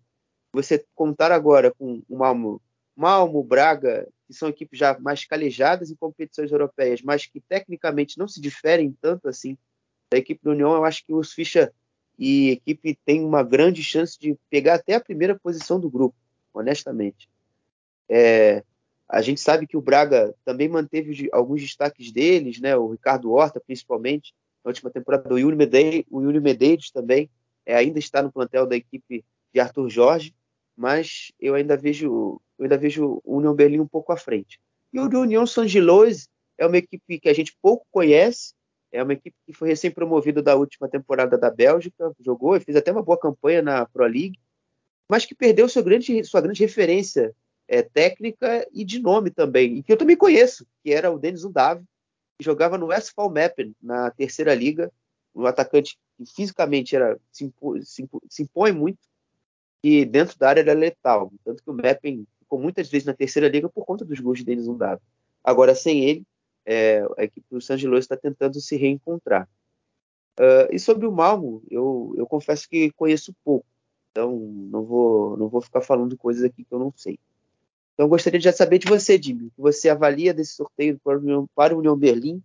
[0.53, 2.17] Você contar agora com o
[2.95, 8.27] Malmo, Braga que são equipes já mais calejadas em competições europeias, mas que tecnicamente não
[8.27, 9.57] se diferem tanto assim
[10.11, 11.71] da equipe do União, eu acho que os Ficha
[12.17, 16.15] e equipe tem uma grande chance de pegar até a primeira posição do grupo,
[16.53, 17.29] honestamente.
[18.09, 18.63] É,
[19.07, 22.75] a gente sabe que o Braga também manteve alguns destaques deles, né?
[22.75, 24.33] O Ricardo Horta, principalmente,
[24.63, 25.33] na última temporada.
[25.33, 27.29] O Yuri Medeiros, o Yuri Medeiros também
[27.65, 30.33] é, ainda está no plantel da equipe de Arthur Jorge,
[30.75, 34.59] mas eu ainda vejo eu ainda vejo o União Berlim um pouco à frente.
[34.93, 38.53] E o União San Gilloise é uma equipe que a gente pouco conhece,
[38.91, 42.91] é uma equipe que foi recém-promovida da última temporada da Bélgica, jogou e fez até
[42.91, 44.39] uma boa campanha na Pro League,
[45.09, 47.35] mas que perdeu grande, sua grande referência
[47.67, 51.43] é, técnica e de nome também, e que eu também conheço, que era o Denis
[51.43, 51.83] Undav,
[52.37, 54.91] que jogava no Westfall Mappen, na terceira liga,
[55.33, 57.53] um atacante que fisicamente era, se,
[57.83, 58.99] se, se impõe muito,
[59.85, 63.47] e dentro da área era letal, tanto que o Mappen ficou muitas vezes na terceira
[63.47, 64.99] liga por conta dos gols de Denis Undado.
[65.43, 66.23] Agora, sem ele,
[66.65, 69.47] é, a equipe do San Gilloise está tentando se reencontrar.
[70.39, 73.67] Uh, e sobre o Malmo, eu, eu confesso que conheço pouco,
[74.09, 77.19] então não vou, não vou ficar falando coisas aqui que eu não sei.
[77.93, 81.47] Então, gostaria de saber de você, Jimmy, que você avalia desse sorteio para o União,
[81.53, 82.41] para o União Berlim,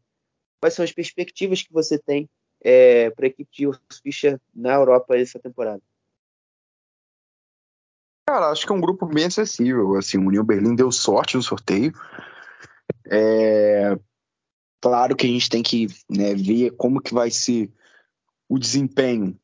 [0.61, 2.29] quais são as perspectivas que você tem
[2.61, 5.81] é, para a equipe de Urs Fischer na Europa essa temporada?
[8.31, 9.97] Cara, acho que é um grupo bem acessível.
[9.97, 11.93] Assim, o União Berlim deu sorte no sorteio.
[13.11, 13.99] É...
[14.81, 17.69] Claro que a gente tem que né, ver como que vai ser
[18.49, 19.37] o desempenho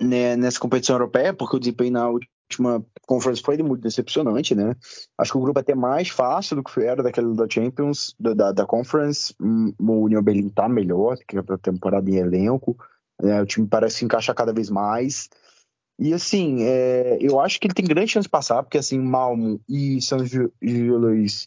[0.00, 4.76] né, nessa competição europeia, porque o desempenho na última conference foi muito decepcionante, né?
[5.18, 8.52] Acho que o grupo é até mais fácil do que era daquele da Champions, da,
[8.52, 9.34] da Conference.
[9.40, 12.78] Hum, o União Berlim tá melhor que a temporada em elenco.
[13.20, 13.42] Né?
[13.42, 15.28] O time parece encaixar cada vez mais.
[16.00, 19.60] E assim, é, eu acho que ele tem grande chance de passar, porque assim, Malmo
[19.68, 20.18] e São
[20.62, 21.46] Luís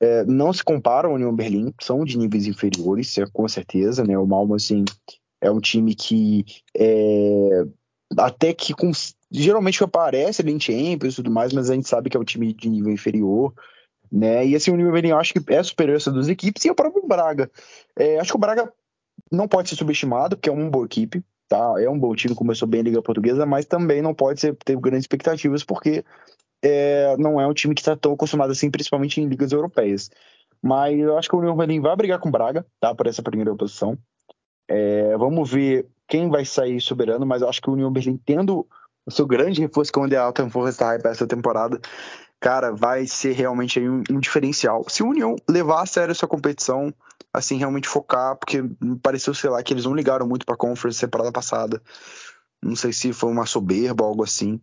[0.00, 4.16] é, não se comparam ao União Berlim, são de níveis inferiores, com certeza, né?
[4.16, 4.84] O Malmo, assim,
[5.40, 6.44] é um time que
[6.76, 7.64] é,
[8.16, 8.92] até que com,
[9.28, 12.24] geralmente aparece ali em Champions e tudo mais, mas a gente sabe que é um
[12.24, 13.52] time de nível inferior,
[14.10, 14.46] né?
[14.46, 16.76] E assim, o nível eu acho que é superior a essas duas equipes, e o
[16.76, 17.50] próprio Braga.
[17.96, 18.72] É, acho que o Braga
[19.32, 21.74] não pode ser subestimado, porque é uma boa equipe, tá?
[21.78, 24.78] É um bom time, começou bem a Liga Portuguesa, mas também não pode ser, ter
[24.78, 26.04] grandes expectativas, porque
[26.62, 30.08] é, não é um time que está tão acostumado assim, principalmente em ligas europeias.
[30.62, 32.94] Mas eu acho que o União Berlim vai brigar com o Braga, tá?
[32.94, 33.98] Por essa primeira posição.
[34.68, 38.64] É, vamos ver quem vai sair soberano, mas eu acho que o União Berlim, tendo
[39.04, 41.80] o seu grande reforço, que é onde a Alta Força está para essa temporada,
[42.38, 44.84] cara, vai ser realmente um, um, diferencial.
[44.88, 46.94] Se o União levar a sério essa competição,
[47.32, 50.58] assim, realmente focar, porque me pareceu, sei lá, que eles não ligaram muito para a
[50.58, 51.82] Conference temporada passada.
[52.62, 54.60] Não sei se foi uma soberba ou algo assim.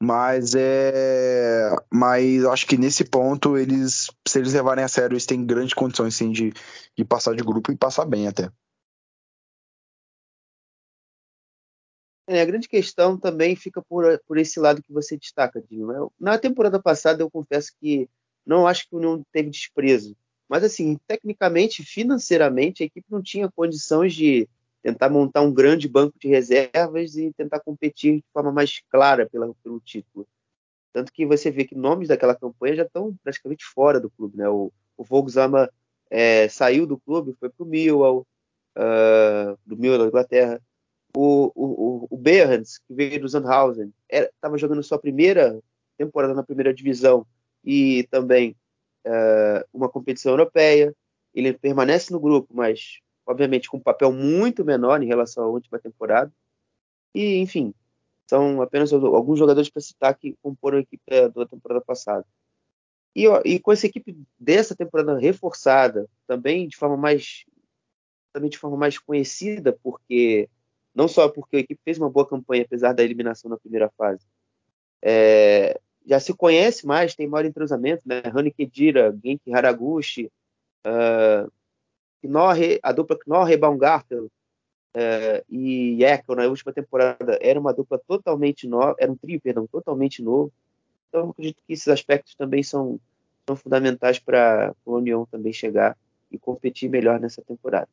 [0.00, 1.70] Mas é.
[1.92, 6.14] Mas acho que nesse ponto, eles, se eles levarem a sério, eles têm grandes condições
[6.14, 6.52] sim, de,
[6.96, 8.50] de passar de grupo e passar bem até.
[12.26, 16.10] É, a grande questão também fica por, por esse lado que você destaca, Dinho.
[16.18, 18.08] Na temporada passada, eu confesso que
[18.46, 20.16] não acho que o União teve desprezo.
[20.54, 24.48] Mas, assim, tecnicamente, financeiramente, a equipe não tinha condições de
[24.80, 29.52] tentar montar um grande banco de reservas e tentar competir de forma mais clara pela,
[29.64, 30.24] pelo título.
[30.92, 34.36] Tanto que você vê que nomes daquela campanha já estão praticamente fora do clube.
[34.36, 34.48] Né?
[34.48, 35.04] O, o
[36.08, 38.24] é, saiu do clube, foi para o Millwall,
[38.78, 40.62] uh, do Millwall da Inglaterra.
[41.16, 45.60] O, o, o Berhands, que veio do Sandhausen, estava jogando sua primeira
[45.98, 47.26] temporada na primeira divisão
[47.64, 48.54] e também
[49.06, 50.94] uh, uma competição europeia.
[51.34, 55.78] Ele permanece no grupo, mas obviamente com um papel muito menor em relação à última
[55.78, 56.32] temporada.
[57.14, 57.74] E, enfim,
[58.28, 61.02] são apenas alguns jogadores para citar que comporam a equipe
[61.34, 62.26] da temporada passada.
[63.14, 67.44] E, e, com essa equipe dessa temporada reforçada, também de forma mais
[68.32, 70.48] também de forma mais conhecida, porque
[70.92, 74.26] não só porque a equipe fez uma boa campanha apesar da eliminação na primeira fase,
[75.00, 78.20] é, já se conhece mais, tem maior entrosamento, né?
[78.20, 80.30] Rani Kedira, Genki Haraguchi,
[80.86, 81.50] uh,
[82.22, 88.66] Knorre, a dupla Knorre Baumgartel uh, e Jekyll na última temporada era uma dupla totalmente
[88.66, 90.52] nova, era um trio, perdão, totalmente novo.
[91.08, 92.98] Então, acredito que esses aspectos também são,
[93.46, 95.96] são fundamentais para a União também chegar
[96.30, 97.88] e competir melhor nessa temporada.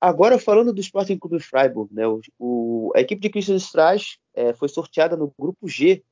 [0.00, 4.54] Agora, falando do Sporting Clube Freiburg, né, o, o, a equipe de Christian Strauss é,
[4.54, 6.02] foi sorteada no grupo G,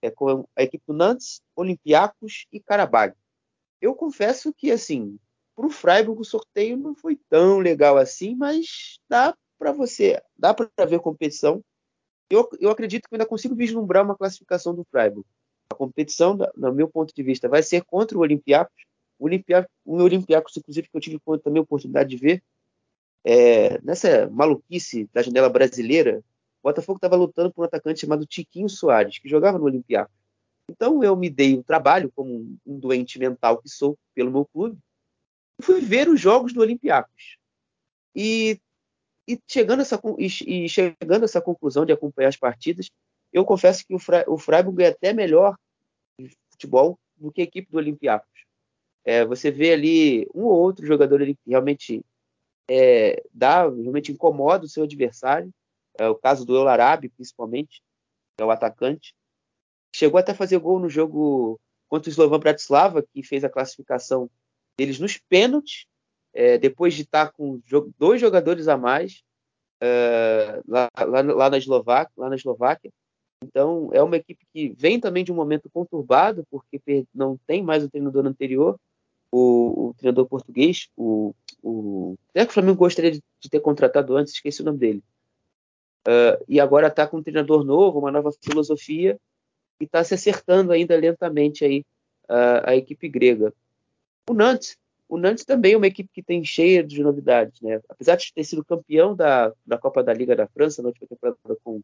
[0.00, 3.14] é, com a equipe do Nantes, Olympiacos e Karabag.
[3.80, 5.18] Eu confesso que, assim,
[5.54, 10.54] para o Freiburg, o sorteio não foi tão legal assim, mas dá para você, dá
[10.54, 11.62] para ver competição.
[12.30, 15.26] Eu, eu acredito que ainda consigo vislumbrar uma classificação do Freiburg.
[15.70, 18.84] A competição, do meu ponto de vista, vai ser contra o Olympiacos.
[19.18, 22.42] O Olympiacos, o Olympiacos inclusive, que eu tive também a oportunidade de ver,
[23.24, 26.22] é, nessa maluquice da janela brasileira,
[26.62, 30.14] o Botafogo estava lutando por um atacante chamado Tiquinho Soares, que jogava no Olympiacos.
[30.68, 34.78] Então eu me dei o trabalho, como um, doente mental que sou, pelo meu clube,
[35.60, 37.38] fui ver os jogos do Olympiacos.
[38.14, 38.60] E,
[39.26, 42.90] e, chegando essa, e, e chegando a essa conclusão de acompanhar as partidas,
[43.32, 45.56] eu confesso que o, Fra, o Freiburg é até melhor
[46.18, 48.28] de futebol do que a equipe do Olympiacos.
[49.04, 52.04] É, você vê ali um ou outro jogador que realmente
[52.68, 55.50] é, dá, realmente incomoda o seu adversário.
[55.98, 57.82] É o caso do El Arabi, principalmente,
[58.38, 59.14] é o atacante.
[59.94, 61.58] Chegou até a fazer gol no jogo
[61.88, 64.30] contra o Slovan Bratislava, que fez a classificação
[64.78, 65.86] deles nos pênaltis,
[66.32, 67.60] é, depois de estar com
[67.98, 69.24] dois jogadores a mais
[69.80, 72.92] é, lá, lá, lá, na Eslováquia, lá na Eslováquia.
[73.42, 77.84] Então, é uma equipe que vem também de um momento conturbado, porque não tem mais
[77.84, 78.78] o treinador anterior,
[79.32, 82.16] o, o treinador português, o, o.
[82.34, 85.02] É que o Flamengo gostaria de, de, ter contratado antes, esqueci o nome dele.
[86.06, 89.18] Uh, e agora está com um treinador novo, uma nova filosofia,
[89.80, 91.80] e está se acertando ainda lentamente aí
[92.28, 93.52] uh, a equipe grega.
[94.28, 94.76] O Nantes,
[95.08, 97.80] o Nantes também é uma equipe que tem cheia de novidades, né?
[97.88, 101.38] Apesar de ter sido campeão da, da Copa da Liga da França na última temporada
[101.64, 101.80] com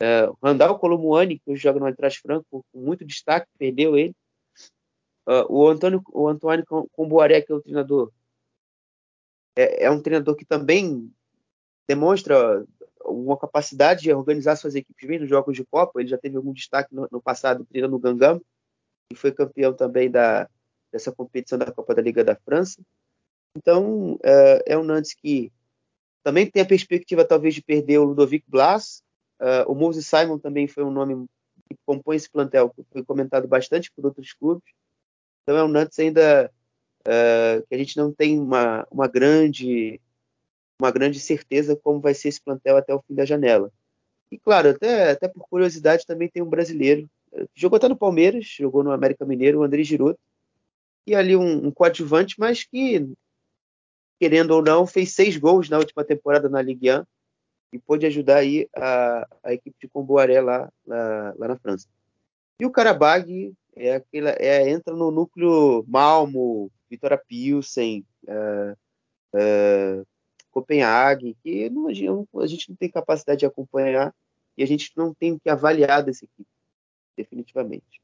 [0.00, 4.14] é, Randall Colomuani, que hoje joga no Eintracht Franco com muito destaque, perdeu ele.
[5.26, 8.10] Uh, o Antônio, o Antônio Comboaré, que é o treinador,
[9.56, 11.12] é, é, um treinador que também
[11.88, 12.64] demonstra
[13.04, 16.00] uma capacidade de organizar suas equipes nos jogos de Copa.
[16.00, 18.40] Ele já teve algum destaque no, no passado treinando o Gangam
[19.12, 20.48] e foi campeão também da,
[20.90, 22.80] dessa competição da Copa da Liga da França.
[23.56, 25.52] Então, é, é um Nantes que
[26.22, 29.02] também tem a perspectiva, talvez, de perder o Ludovic Blas.
[29.40, 31.26] Uh, o Moses Simon também foi um nome
[31.68, 34.72] que compõe esse plantel, que foi comentado bastante por outros clubes.
[35.42, 36.50] Então, é um Nantes ainda
[37.06, 40.00] uh, que a gente não tem uma, uma, grande,
[40.80, 43.70] uma grande certeza como vai ser esse plantel até o fim da janela.
[44.30, 47.08] E claro, até, até por curiosidade também tem um brasileiro.
[47.54, 50.18] Jogou até no Palmeiras, jogou no América Mineiro, o André Giroto.
[51.06, 53.08] E ali um, um coadjuvante, mas que,
[54.20, 57.04] querendo ou não, fez seis gols na última temporada na Ligue 1
[57.72, 61.88] e pôde ajudar aí a, a equipe de Comboaré lá, lá, lá na França.
[62.60, 68.76] E o Karabag é aquela, é, entra no núcleo Malmo, Vitória Pilsen, é,
[69.34, 70.02] é,
[70.50, 74.14] Copenhague, que não, a gente não tem capacidade de acompanhar
[74.58, 76.48] e a gente não tem que avaliar dessa equipe,
[77.16, 78.02] definitivamente.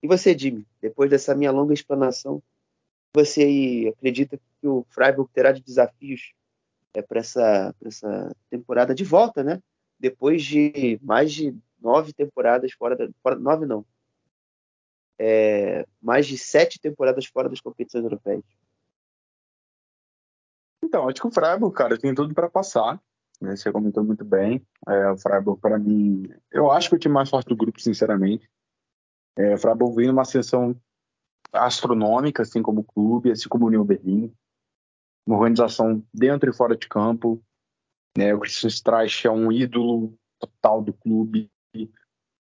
[0.00, 2.40] E você, Jimmy, depois dessa minha longa explanação,
[3.12, 6.32] você acredita que o Freiburg terá de desafios
[6.94, 9.60] é, para essa, essa temporada de volta, né?
[9.98, 13.08] Depois de mais de nove temporadas fora da.
[13.20, 13.84] Fora, nove não.
[15.18, 18.44] É, mais de sete temporadas fora das competições europeias.
[20.82, 23.00] Então, acho que o Freiburg, cara, tem tudo para passar.
[23.40, 23.56] Né?
[23.56, 24.64] Você comentou muito bem.
[24.86, 27.80] É, o Freiburg, para mim, eu acho que é o time mais forte do grupo,
[27.80, 28.48] sinceramente.
[29.36, 30.80] É, o Freiburg vem numa ascensão
[31.52, 34.32] astronômica, assim como o clube, assim como o União Berlim.
[35.26, 37.42] Uma organização dentro e fora de campo.
[38.16, 38.34] Né?
[38.34, 41.50] O Christian Streich é um ídolo total do clube.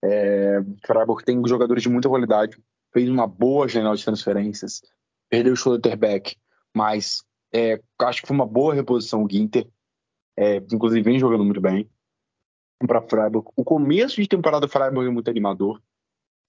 [0.04, 2.56] É, Freiburg tem jogadores de muita qualidade.
[2.92, 4.82] Fez uma boa janela de transferências.
[5.28, 6.36] Perdeu o Schlotterbeck,
[6.74, 7.22] mas
[7.52, 9.68] é, acho que foi uma boa reposição o Ginter.
[10.36, 11.88] É, inclusive vem jogando muito bem
[12.86, 13.50] para Freiburg.
[13.56, 15.82] O começo de temporada do Freiburg é muito animador.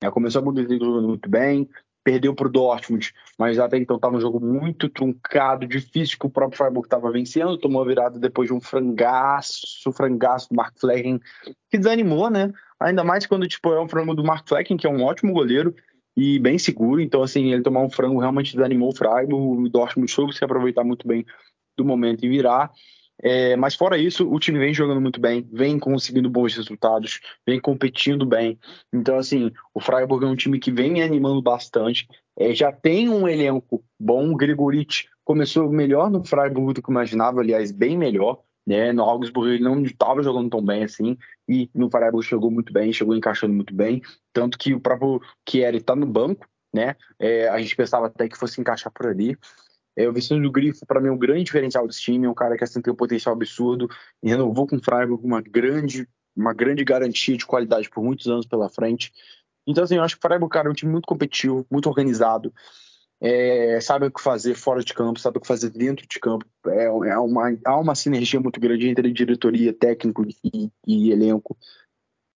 [0.02, 1.68] É, começou a Bundesliga jogando muito bem,
[2.10, 6.30] perdeu para o Dortmund, mas até então estava um jogo muito truncado, difícil que o
[6.30, 11.20] próprio Freiburg estava vencendo, tomou a virada depois de um frangaço, frangaço do Mark Flecken,
[11.70, 12.52] que desanimou, né?
[12.80, 15.76] Ainda mais quando tipo, é um frango do Mark Flecken, que é um ótimo goleiro,
[16.18, 17.00] e bem seguro.
[17.00, 19.32] Então, assim, ele tomar um frango realmente desanimou o Freiburg.
[19.32, 21.24] O Dortmund soube se aproveitar muito bem
[21.78, 22.72] do momento e virar.
[23.22, 27.60] É, mas fora isso, o time vem jogando muito bem, vem conseguindo bons resultados, vem
[27.60, 28.58] competindo bem.
[28.94, 32.08] Então, assim, o Freiburg é um time que vem animando bastante.
[32.38, 34.32] É, já tem um elenco bom.
[34.32, 38.42] O Gregorit começou melhor no Freiburg do que imaginava, aliás, bem melhor.
[38.66, 38.94] Né?
[38.94, 41.18] No Augsburg ele não estava jogando tão bem assim,
[41.48, 44.00] e no Freiburg chegou muito bem, chegou encaixando muito bem,
[44.32, 46.96] tanto que o próprio Chieri está no banco, né?
[47.18, 49.36] É, a gente pensava até que fosse encaixar por ali.
[50.00, 52.34] É, o Vicente do Grifo, para mim, é um grande diferencial desse time, é um
[52.34, 53.90] cara que assim, tem um potencial absurdo,
[54.24, 58.46] e renovou com o Freiburg uma grande, uma grande garantia de qualidade por muitos anos
[58.46, 59.12] pela frente.
[59.68, 62.54] Então, assim, eu acho que o Freiburg, cara, é um time muito competitivo, muito organizado,
[63.22, 66.46] é, sabe o que fazer fora de campo, sabe o que fazer dentro de campo.
[66.68, 71.58] É, é uma, há uma sinergia muito grande entre diretoria, técnico e, e, elenco.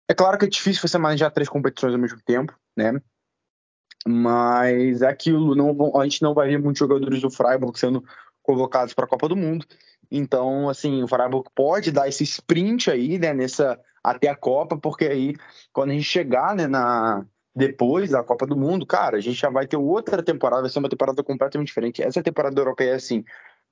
[0.09, 3.03] É claro que é difícil você manejar três competições ao mesmo tempo, né?
[4.07, 8.03] Mas é aquilo, não, a gente não vai ver muitos jogadores do Freiburg sendo
[8.43, 9.67] convocados para a Copa do Mundo.
[10.11, 15.05] Então, assim, o Freiburg pode dar esse sprint aí, né, nessa até a Copa, porque
[15.05, 15.35] aí
[15.73, 17.25] quando a gente chegar, né, na
[17.55, 20.79] depois da Copa do Mundo, cara, a gente já vai ter outra temporada, vai ser
[20.79, 22.03] uma temporada completamente diferente.
[22.03, 23.25] Essa temporada europeia, assim,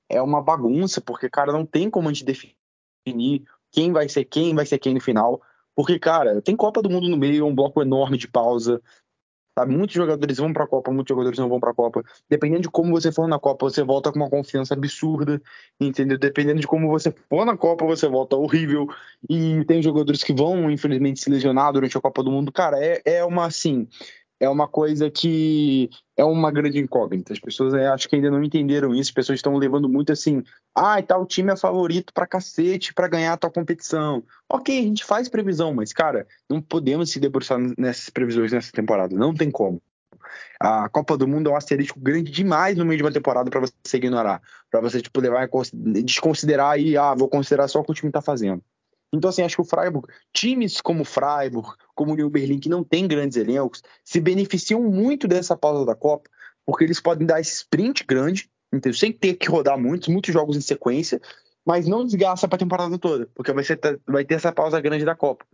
[0.09, 4.55] é uma bagunça, porque, cara, não tem como a gente definir quem vai ser quem,
[4.55, 5.41] vai ser quem no final.
[5.75, 8.83] Porque, cara, tem Copa do Mundo no meio, um bloco enorme de pausa.
[9.59, 9.77] Sabe?
[9.77, 12.05] Muitos jogadores vão para a Copa, muitos jogadores não vão para a Copa.
[12.31, 15.43] Dependendo de como você for na Copa, você volta com uma confiança absurda,
[15.81, 16.17] entendeu?
[16.17, 18.89] Dependendo de como você for na Copa, você volta horrível.
[19.29, 22.53] E tem jogadores que vão, infelizmente, se lesionar durante a Copa do Mundo.
[22.53, 23.89] Cara, é, é uma assim
[24.41, 27.33] é uma coisa que é uma grande incógnita.
[27.33, 29.11] As pessoas é, acho que ainda não entenderam isso.
[29.11, 30.43] As pessoas estão levando muito assim,
[30.75, 34.23] ah, tal time é favorito pra cacete pra ganhar a tua competição.
[34.49, 39.17] Ok, a gente faz previsão, mas, cara, não podemos se debruçar nessas previsões nessa temporada.
[39.17, 39.83] Não tem como.
[40.61, 43.61] A Copa do Mundo é um asterisco grande demais no meio de uma temporada para
[43.61, 44.41] você ignorar.
[44.71, 48.21] para você, tipo, levar desconsiderar e, ah, vou considerar só o que o time tá
[48.21, 48.63] fazendo.
[49.13, 52.69] Então, assim, acho que o Freiburg, times como o Freiburg, como o New Berlin, que
[52.69, 56.29] não tem grandes elencos, se beneficiam muito dessa pausa da Copa,
[56.67, 58.99] porque eles podem dar esse sprint grande, entendeu?
[58.99, 61.21] sem ter que rodar muitos, muitos jogos em sequência,
[61.65, 65.05] mas não desgasta para a temporada toda, porque vai, ser, vai ter essa pausa grande
[65.05, 65.45] da Copa.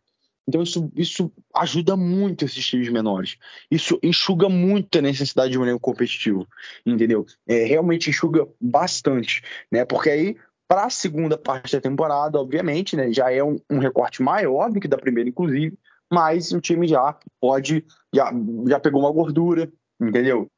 [0.46, 3.36] Então isso, isso ajuda muito esses times menores.
[3.70, 6.46] Isso enxuga muito a necessidade de um elenco competitivo,
[6.84, 7.24] entendeu?
[7.46, 9.42] É, realmente enxuga bastante,
[9.72, 9.84] né?
[9.84, 10.36] Porque aí
[10.68, 14.80] para a segunda parte da temporada, obviamente, né, já é um, um, recorte maior do
[14.80, 15.76] que da primeira, inclusive,
[16.10, 17.84] mas o time já pode,
[18.14, 18.32] já,
[18.68, 20.50] já pegou uma gordura, entendeu?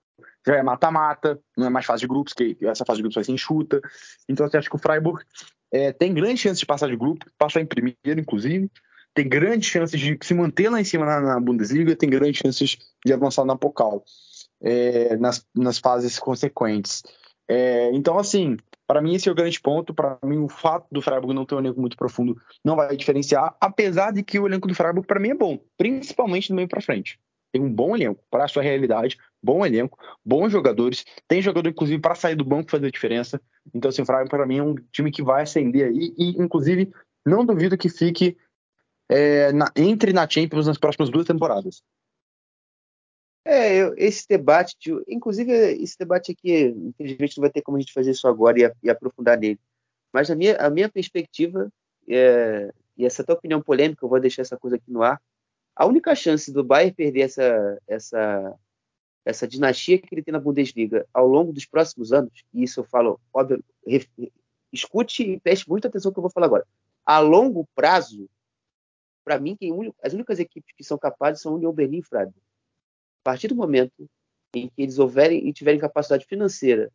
[0.46, 3.24] Já é mata-mata, não é mais fase de grupos, que essa fase de grupos vai
[3.24, 3.80] ser enxuta.
[4.28, 5.24] Então, você acha que o Freiburg
[5.72, 8.70] é, tem grandes chances de passar de grupo, passar em primeiro, inclusive,
[9.12, 12.76] tem grandes chances de se manter lá em cima na, na Bundesliga, tem grandes chances
[13.04, 14.04] de avançar na Pokal,
[14.62, 17.02] é, nas, nas fases consequentes.
[17.48, 18.56] É, então, assim,
[18.86, 19.92] Para mim, esse é o grande ponto.
[19.92, 23.56] Para mim, o fato do Freiburg não ter um elenco muito profundo não vai diferenciar,
[23.60, 26.80] apesar de que o elenco do Freiburg, para mim, é bom, principalmente do meio para
[26.80, 27.18] frente.
[27.52, 31.04] Tem um bom elenco para a sua realidade, bom elenco, bons jogadores.
[31.26, 33.40] Tem jogador, inclusive, para sair do banco fazer a diferença.
[33.74, 36.14] Então, assim, o Freiburg, para mim, é um time que vai ascender aí.
[36.16, 36.92] E, inclusive,
[37.24, 38.36] não duvido que fique
[39.08, 41.82] é, na, entre na Champions nas próximas duas temporadas.
[43.48, 44.76] É, eu, esse debate,
[45.06, 48.72] inclusive esse debate aqui, infelizmente não vai ter como a gente fazer isso agora e,
[48.82, 49.60] e aprofundar nele.
[50.12, 51.72] Mas a minha, a minha perspectiva,
[52.08, 55.22] é, e essa tua opinião polêmica, eu vou deixar essa coisa aqui no ar.
[55.76, 58.58] A única chance do Bayern perder essa, essa,
[59.24, 62.84] essa dinastia que ele tem na Bundesliga ao longo dos próximos anos, e isso eu
[62.84, 63.62] falo, óbvio,
[64.72, 66.66] escute e preste muita atenção no que eu vou falar agora.
[67.04, 68.28] A longo prazo,
[69.24, 72.34] para mim, quem, as únicas equipes que são capazes são União Berlim e Freiburg
[73.26, 74.08] partir do momento
[74.54, 76.92] em que eles houverem e tiverem capacidade financeira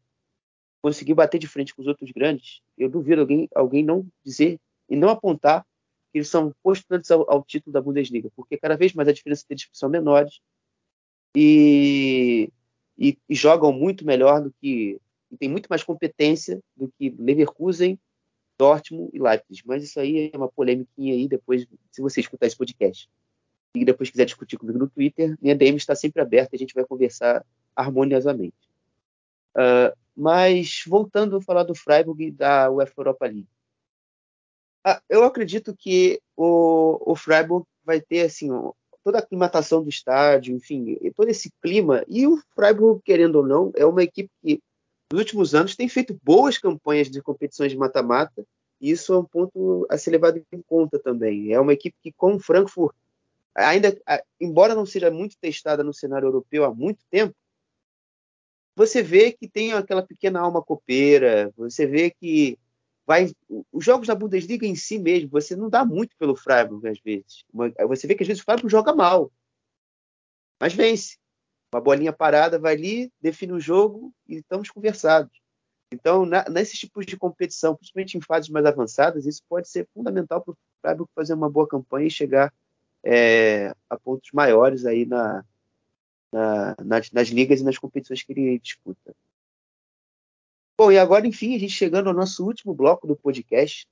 [0.82, 4.58] conseguir bater de frente com os outros grandes, eu duvido alguém, alguém não dizer
[4.90, 5.64] e não apontar
[6.10, 9.46] que eles são postulantes ao, ao título da Bundesliga, porque cada vez mais a diferença
[9.48, 10.40] deles são menores
[11.36, 12.50] e,
[12.98, 18.00] e, e jogam muito melhor do que e tem muito mais competência do que Leverkusen,
[18.58, 19.64] Dortmund e Leipzig.
[19.66, 23.10] Mas isso aí é uma polêmica aí depois, se você escutar esse podcast
[23.74, 26.86] e depois quiser discutir comigo no Twitter, minha DM está sempre aberta a gente vai
[26.86, 27.46] conversar
[27.76, 28.56] harmoniosamente.
[29.56, 33.48] Uh, mas voltando a falar do Freiburg e da UEFA Europa League.
[34.86, 38.50] Uh, eu acredito que o, o Freiburg vai ter assim
[39.04, 42.04] toda a aclimatação do estádio, enfim, todo esse clima.
[42.08, 44.62] E o Freiburg, querendo ou não, é uma equipe que
[45.12, 48.46] nos últimos anos tem feito boas campanhas de competições de mata-mata.
[48.80, 51.54] E isso é um ponto a ser levado em conta também.
[51.54, 52.96] É uma equipe que, com o Frankfurt,
[53.56, 54.00] ainda,
[54.40, 57.36] embora não seja muito testada no cenário europeu há muito tempo,
[58.76, 62.58] você vê que tem aquela pequena alma copeira, você vê que
[63.06, 63.30] vai
[63.72, 67.44] os jogos da Bundesliga em si mesmo, você não dá muito pelo Freiburg às vezes.
[67.88, 69.32] Você vê que às vezes o Freiburg joga mal,
[70.60, 71.18] mas vence.
[71.74, 75.42] Uma bolinha parada vai ali, define o jogo e estamos conversados.
[75.94, 80.54] Então, nesses tipos de competição, principalmente em fases mais avançadas, isso pode ser fundamental para
[80.54, 82.54] o Freiburg fazer uma boa campanha e chegar
[83.04, 85.44] é, a pontos maiores aí na,
[86.32, 89.16] na, nas, nas, ligas e nas competições que ele disputa.
[90.78, 93.88] Bom, e agora, enfim, a gente chegando ao nosso último bloco do podcast,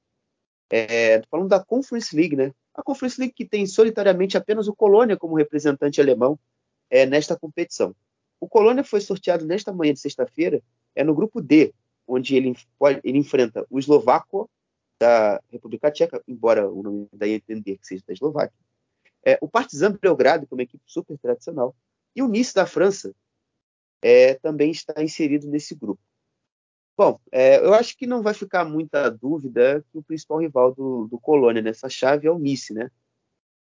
[0.71, 2.53] é, falando da Conference League, né?
[2.73, 6.39] A Conference League que tem solitariamente apenas o Colônia como representante alemão
[6.89, 7.95] é, nesta competição.
[8.39, 10.61] O Colônia foi sorteado nesta manhã de sexta-feira,
[10.95, 11.73] é no grupo D,
[12.07, 12.55] onde ele,
[13.03, 14.49] ele enfrenta o Eslovaco
[14.99, 18.57] da República Tcheca, embora o nome daí entender que seja da Eslováquia,
[19.25, 21.75] é, o Partizan Belgrado, que é uma equipe super tradicional,
[22.15, 23.13] e o Nice da França
[24.01, 26.01] é, também está inserido nesse grupo.
[26.97, 31.07] Bom, é, eu acho que não vai ficar muita dúvida que o principal rival do,
[31.07, 32.91] do Colônia nessa chave é o Nice, né?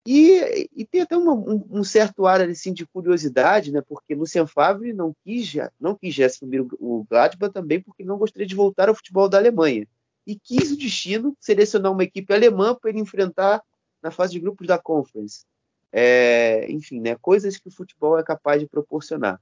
[0.06, 3.80] E, e tem até uma, um, um, certo ar assim, de curiosidade, né?
[3.80, 8.16] Porque Lucien Favre não quis, não quis já assumir o, o Gladbach também porque não
[8.16, 9.86] gostaria de voltar ao futebol da Alemanha.
[10.26, 13.62] E quis o destino selecionar uma equipe alemã para ele enfrentar
[14.08, 15.44] na fase de grupos da Conference.
[15.92, 19.40] É, enfim, né, coisas que o futebol é capaz de proporcionar.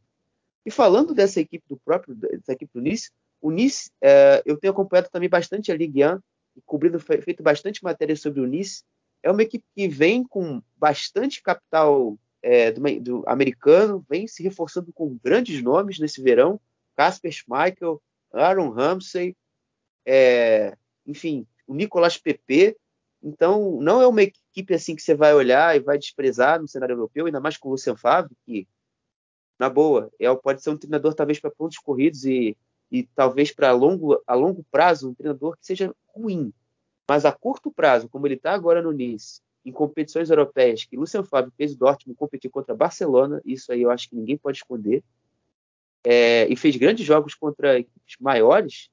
[0.64, 3.10] E falando dessa equipe do próprio, dessa equipe do Nice,
[3.40, 6.18] o Nice, é, eu tenho acompanhado também bastante a Ligue 1
[6.56, 8.82] e cobrindo, feito bastante matéria sobre o Nice.
[9.22, 14.92] É uma equipe que vem com bastante capital é, do, do, americano, vem se reforçando
[14.92, 16.60] com grandes nomes nesse verão,
[16.96, 18.02] Casper Schmeichel,
[18.32, 19.36] Aaron Ramsey,
[20.04, 22.76] é, enfim, o Nicolas Pepe,
[23.26, 26.92] então, não é uma equipe assim que você vai olhar e vai desprezar no cenário
[26.92, 28.68] europeu, ainda mais com o Lucian Favre, que,
[29.58, 32.56] na boa, é, pode ser um treinador talvez para pontos corridos e,
[32.88, 36.52] e talvez para longo, a longo prazo um treinador que seja ruim.
[37.10, 41.24] Mas a curto prazo, como ele está agora no Nice, em competições europeias, que Lucian
[41.24, 45.02] Favre fez o Dortmund competir contra Barcelona, isso aí eu acho que ninguém pode esconder,
[46.04, 48.88] é, e fez grandes jogos contra equipes maiores,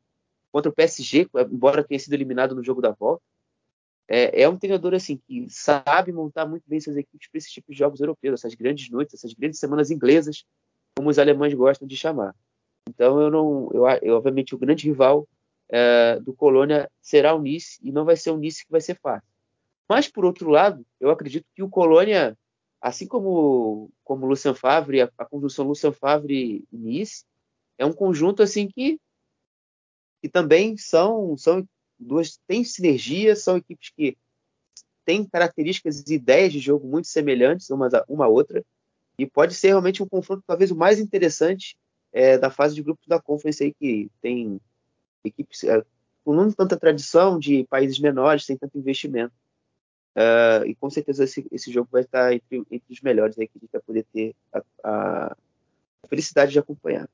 [0.51, 3.23] contra o PSG, embora tenha sido eliminado no jogo da volta
[4.07, 7.71] é, é, um treinador assim que sabe montar muito bem suas equipes para esse tipo
[7.71, 10.45] de jogos europeus, essas grandes noites, essas grandes semanas inglesas,
[10.95, 12.35] como os alemães gostam de chamar.
[12.87, 15.27] Então eu não, eu, eu obviamente o grande rival
[15.69, 18.99] é, do Colônia será o Nice e não vai ser o Nice que vai ser
[18.99, 19.27] fácil.
[19.87, 22.37] Mas por outro lado, eu acredito que o Colônia,
[22.81, 27.25] assim como como Lucien Favre, a, a conjunção Lucien Favre e Nice,
[27.77, 28.99] é um conjunto assim que
[30.21, 31.67] que também são são
[32.03, 34.17] duas têm sinergia, são equipes que
[35.05, 38.63] têm características e ideias de jogo muito semelhantes uma uma outra,
[39.17, 41.77] e pode ser realmente um confronto talvez o mais interessante
[42.11, 44.59] é, da fase de grupos da Conference aí, que tem
[45.23, 45.83] equipes, é,
[46.23, 49.33] com não tanta tradição de países menores, sem tanto investimento.
[50.15, 53.57] Uh, e com certeza esse, esse jogo vai estar entre, entre os melhores aí que
[53.57, 55.37] a gente vai poder ter a, a,
[56.07, 57.09] felicidade de acompanhar.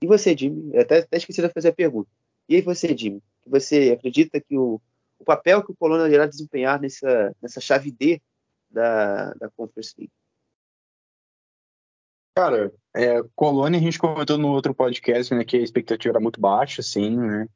[0.00, 0.76] E você, Jimmy?
[0.78, 2.08] Até, até esqueci de fazer a pergunta.
[2.48, 3.22] E aí você, Jimmy?
[3.46, 4.80] Você acredita que o,
[5.18, 8.20] o papel que o Colônia irá desempenhar nessa, nessa chave D
[8.70, 10.12] da, da Conference League?
[12.36, 16.38] Cara, é, Colônia a gente comentou no outro podcast, né, que a expectativa era muito
[16.38, 17.48] baixa, assim, né,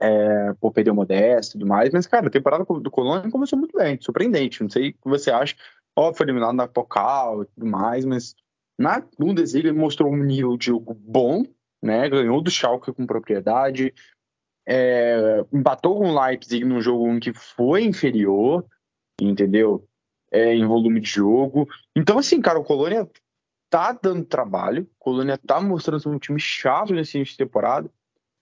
[0.00, 3.58] é, por perder o Modesto e tudo mais, mas, cara, a temporada do Colônia começou
[3.58, 5.56] muito bem, surpreendente, não sei o que você acha,
[5.96, 8.36] óbvio, foi eliminado na Pokal e tudo mais, mas
[8.78, 11.42] na Bundesliga ele mostrou um nível de jogo bom,
[11.82, 13.92] né, ganhou do Schalke com propriedade,
[14.66, 18.64] é, empatou com o Leipzig num jogo em que foi inferior,
[19.20, 19.86] entendeu?
[20.32, 21.68] É, em volume de jogo.
[21.94, 23.08] Então, assim, cara, o Colônia
[23.70, 27.90] tá dando trabalho, o Colônia tá mostrando ser um time chato nesse início de temporada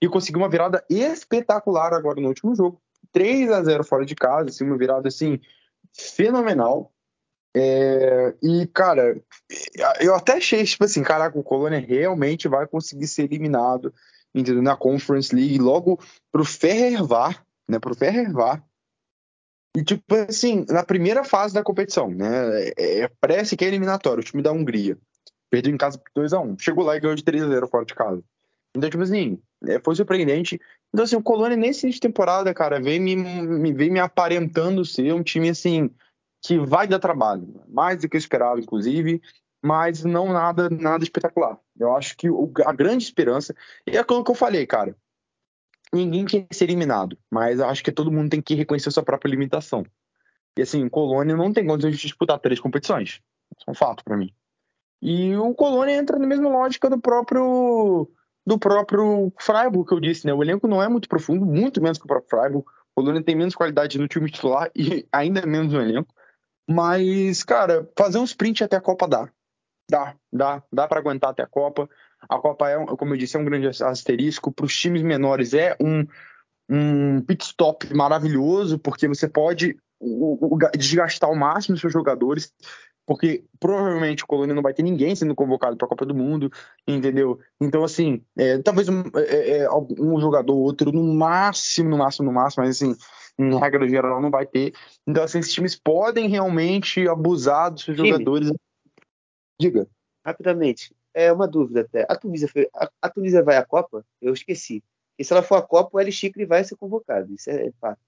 [0.01, 2.81] e conseguiu uma virada espetacular agora no último jogo.
[3.11, 5.39] 3 a 0 fora de casa, assim, uma virada assim
[5.93, 6.91] fenomenal.
[7.55, 9.21] É, e, cara,
[9.99, 13.93] eu até achei, tipo assim, caraca, o Colônia realmente vai conseguir ser eliminado
[14.33, 14.61] entendeu?
[14.61, 15.99] na Conference League, logo
[16.31, 18.63] pro Ferrervar, né, pro Ferrervar.
[19.75, 24.21] E, tipo assim, na primeira fase da competição, né, é, é parece que é eliminatório,
[24.21, 24.97] o time da Hungria.
[25.49, 26.59] Perdeu em casa por 2x1.
[26.59, 28.23] Chegou lá e ganhou de 3x0 fora de casa.
[28.75, 30.59] Então, tipo assim, é, foi surpreendente.
[30.91, 35.13] Então, assim, o Colônia nesse de temporada, cara, vem me, me, vem me aparentando ser
[35.13, 35.91] um time, assim,
[36.43, 37.61] que vai dar trabalho.
[37.67, 39.21] Mais do que eu esperava, inclusive
[39.63, 41.57] mas não nada nada espetacular.
[41.79, 43.55] Eu acho que o, a grande esperança
[43.85, 44.95] é aquilo que eu falei, cara.
[45.93, 49.29] Ninguém quer ser eliminado, mas eu acho que todo mundo tem que reconhecer sua própria
[49.29, 49.85] limitação.
[50.57, 53.21] E assim, o Colônia não tem condições de disputar três competições.
[53.55, 54.33] Isso é um fato para mim.
[55.01, 58.09] E o Colônia entra na mesma lógica do próprio
[58.45, 60.33] do próprio Freiburg que eu disse, né?
[60.33, 62.57] O elenco não é muito profundo, muito menos que o próprio Freiburg.
[62.57, 66.13] O Colônia tem menos qualidade no time titular e ainda menos no elenco.
[66.69, 69.29] Mas, cara, fazer um sprint até a Copa dá.
[69.89, 71.89] Dá, dá, dá para aguentar até a Copa.
[72.29, 74.51] A Copa é, como eu disse, é um grande asterisco.
[74.51, 76.05] Para os times menores é um,
[76.69, 79.77] um pit stop maravilhoso, porque você pode
[80.77, 82.51] desgastar ao máximo os seus jogadores,
[83.05, 86.51] porque provavelmente o Colônia não vai ter ninguém sendo convocado para a Copa do Mundo,
[86.87, 87.39] entendeu?
[87.59, 92.25] Então, assim, é, talvez um, é, é, um jogador ou outro, no máximo, no máximo,
[92.25, 92.95] no máximo, mas assim,
[93.37, 94.73] em regra geral não vai ter.
[95.07, 98.51] Então, assim, esses times podem realmente abusar dos seus jogadores
[99.63, 99.87] Diga.
[100.25, 102.05] Rapidamente, é uma dúvida até.
[102.09, 104.05] A Tunísia, foi, a, a Tunísia vai à Copa?
[104.21, 104.83] Eu esqueci.
[105.17, 107.33] E se ela for à Copa, o El Chicre vai ser convocado.
[107.33, 108.01] Isso é fato.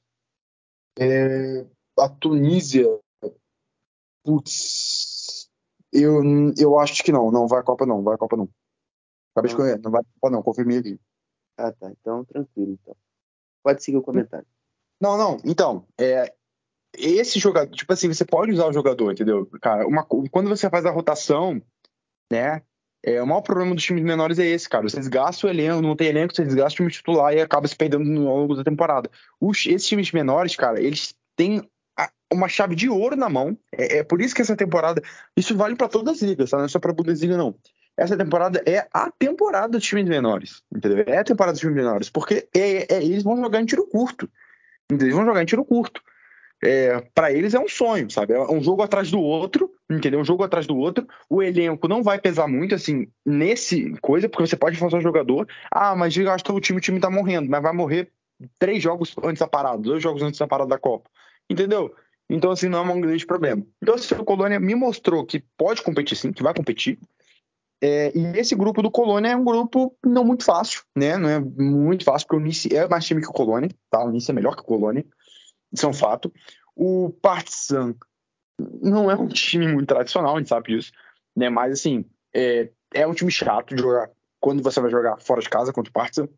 [1.00, 1.66] É,
[1.98, 2.88] a Tunísia.
[4.24, 5.50] Putz.
[5.94, 6.22] Eu,
[6.58, 7.32] eu acho que não.
[7.32, 8.04] Não vai à Copa, não.
[8.04, 8.50] Vai à Copa, não.
[9.32, 9.82] Acabei de conhecer.
[9.82, 10.44] Não vai à Copa, não.
[10.44, 11.00] Confirmei aqui.
[11.58, 11.90] Ah, tá.
[11.90, 12.74] Então, tranquilo.
[12.82, 12.96] Então.
[13.64, 14.48] Pode seguir o comentário.
[15.00, 15.38] Não, não.
[15.46, 16.34] Então, é,
[16.98, 19.48] esse jogador, tipo assim, você pode usar o jogador, entendeu?
[19.62, 21.62] Cara, uma, quando você faz a rotação,
[22.32, 22.62] né?
[23.04, 24.90] É, o maior problema dos times menores é esse, cara.
[24.90, 27.76] Você desgasta o elenco, não tem elenco, você desgasta o time titular e acaba se
[27.76, 29.10] perdendo ao longo da temporada.
[29.40, 31.62] Os, esses times menores, cara, eles têm
[32.34, 33.56] uma chave de ouro na mão.
[33.72, 35.04] É, é, por isso que essa temporada.
[35.38, 36.58] Isso vale para todas as ligas, tá?
[36.58, 37.56] Não é só pra Bundesliga, não.
[37.96, 41.06] Essa temporada é a temporada dos times menores, entendeu?
[41.08, 44.28] É a temporada dos times menores, porque é, é eles vão jogar em tiro curto.
[44.92, 46.02] Eles vão jogar em tiro curto
[46.66, 48.34] é, para eles é um sonho, sabe?
[48.34, 50.20] É um jogo atrás do outro, entendeu?
[50.20, 51.08] Um jogo atrás do outro.
[51.30, 55.48] O elenco não vai pesar muito, assim, nesse coisa, porque você pode um jogador.
[55.72, 58.12] Ah, mas gastou o time, o time tá morrendo, mas vai morrer
[58.58, 61.10] três jogos antes da parada, dois jogos antes da parada da Copa.
[61.50, 61.94] Entendeu?
[62.30, 63.64] Então, assim, não é um grande problema.
[63.82, 66.98] Então, assim, o Colônia me mostrou que pode competir sim, que vai competir.
[67.82, 71.18] É, e esse grupo do Colônia é um grupo não muito fácil, né?
[71.18, 74.04] Não é muito fácil, porque o Nice é mais time que o Colônia, tá?
[74.04, 75.06] O Nice é melhor que o Colônia.
[75.72, 76.32] Isso é um fato.
[76.76, 77.96] O Partizan
[78.82, 80.92] não é um time muito tradicional, a gente sabe disso,
[81.36, 81.50] né?
[81.50, 84.10] Mas assim, é, é um time chato de jogar
[84.40, 86.30] quando você vai jogar fora de casa contra o Partizan.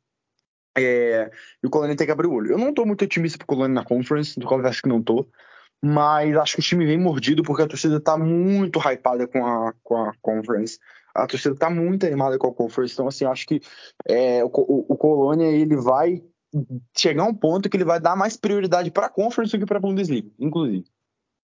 [0.78, 1.32] É,
[1.64, 2.52] e o Colônia tem que abrir o olho.
[2.52, 5.28] Eu não tô muito otimista pro Colônia na Conference, do confesso que não tô.
[5.84, 9.74] Mas acho que o time vem mordido porque a torcida tá muito hypada com a,
[9.84, 10.80] com a Conference.
[11.14, 12.94] A torcida tá muito animada com a Conference.
[12.94, 13.62] Então, assim, acho que
[14.08, 16.24] é, o, o, o Colônia ele vai
[16.96, 19.66] chegar a um ponto que ele vai dar mais prioridade para a Conference do que
[19.66, 20.86] para a Bundesliga, inclusive.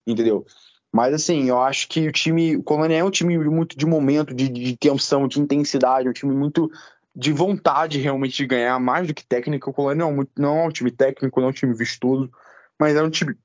[0.06, 0.46] Entendeu?
[0.92, 4.34] Mas assim, eu acho que o time, o Colônia é um time muito de momento,
[4.34, 6.72] de, de tensão, de intensidade, um time muito
[7.16, 9.70] de vontade realmente de ganhar, mais do que técnico.
[9.70, 12.32] O Colônia não, é não é um time técnico, não é um time vistoso,
[12.80, 13.36] mas é um time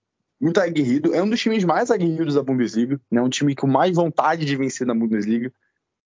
[0.41, 1.15] muito aguerrido.
[1.15, 3.23] É um dos times mais aguerridos da Bundesliga, né?
[3.23, 5.53] Um time com mais vontade de vencer na Bundesliga.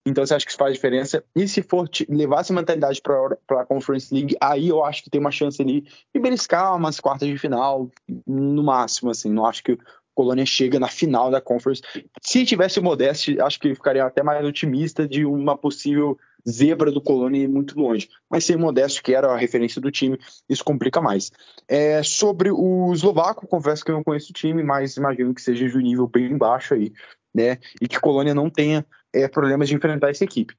[0.07, 1.21] Então você acha que isso faz diferença?
[1.35, 5.19] E se for levar essa mentalidade para a Conference League, aí eu acho que tem
[5.19, 7.91] uma chance ali de beliscar umas quartas de final,
[8.25, 9.29] no máximo, assim.
[9.29, 9.79] Não acho que o
[10.15, 11.81] Colônia chega na final da Conference.
[12.21, 16.17] Se tivesse o Modeste, acho que ficaria até mais otimista de uma possível
[16.49, 18.07] zebra do Colônia ir muito longe.
[18.29, 21.33] Mas sem o Modesto, que era a referência do time, isso complica mais.
[21.67, 25.67] É, sobre o Eslovaco, confesso que eu não conheço o time, mas imagino que seja
[25.67, 26.93] de um nível bem baixo aí,
[27.35, 27.57] né?
[27.81, 30.55] E que Colônia não tenha é, problemas de enfrentar essa equipe.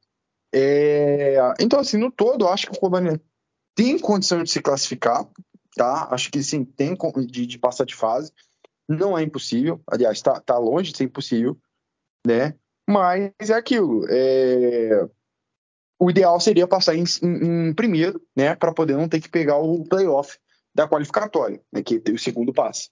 [0.54, 3.20] É, então, assim, no todo, eu acho que o Colônia
[3.74, 5.26] tem condição de se classificar,
[5.76, 6.08] tá?
[6.10, 6.96] Acho que sim, tem
[7.26, 8.32] de, de passar de fase.
[8.88, 11.58] Não é impossível, aliás, está tá longe de ser impossível,
[12.26, 12.54] né?
[12.88, 14.06] Mas é aquilo.
[14.08, 15.06] É,
[16.00, 19.58] o ideal seria passar em, em, em primeiro, né, para poder não ter que pegar
[19.58, 20.38] o playoff
[20.74, 22.90] da qualificatória, né, que é o segundo passe.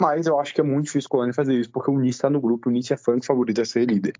[0.00, 2.28] Mas eu acho que é muito difícil o Colônia fazer isso, porque o Nice está
[2.28, 4.14] no grupo, o Nice é fã favorito a ser líder.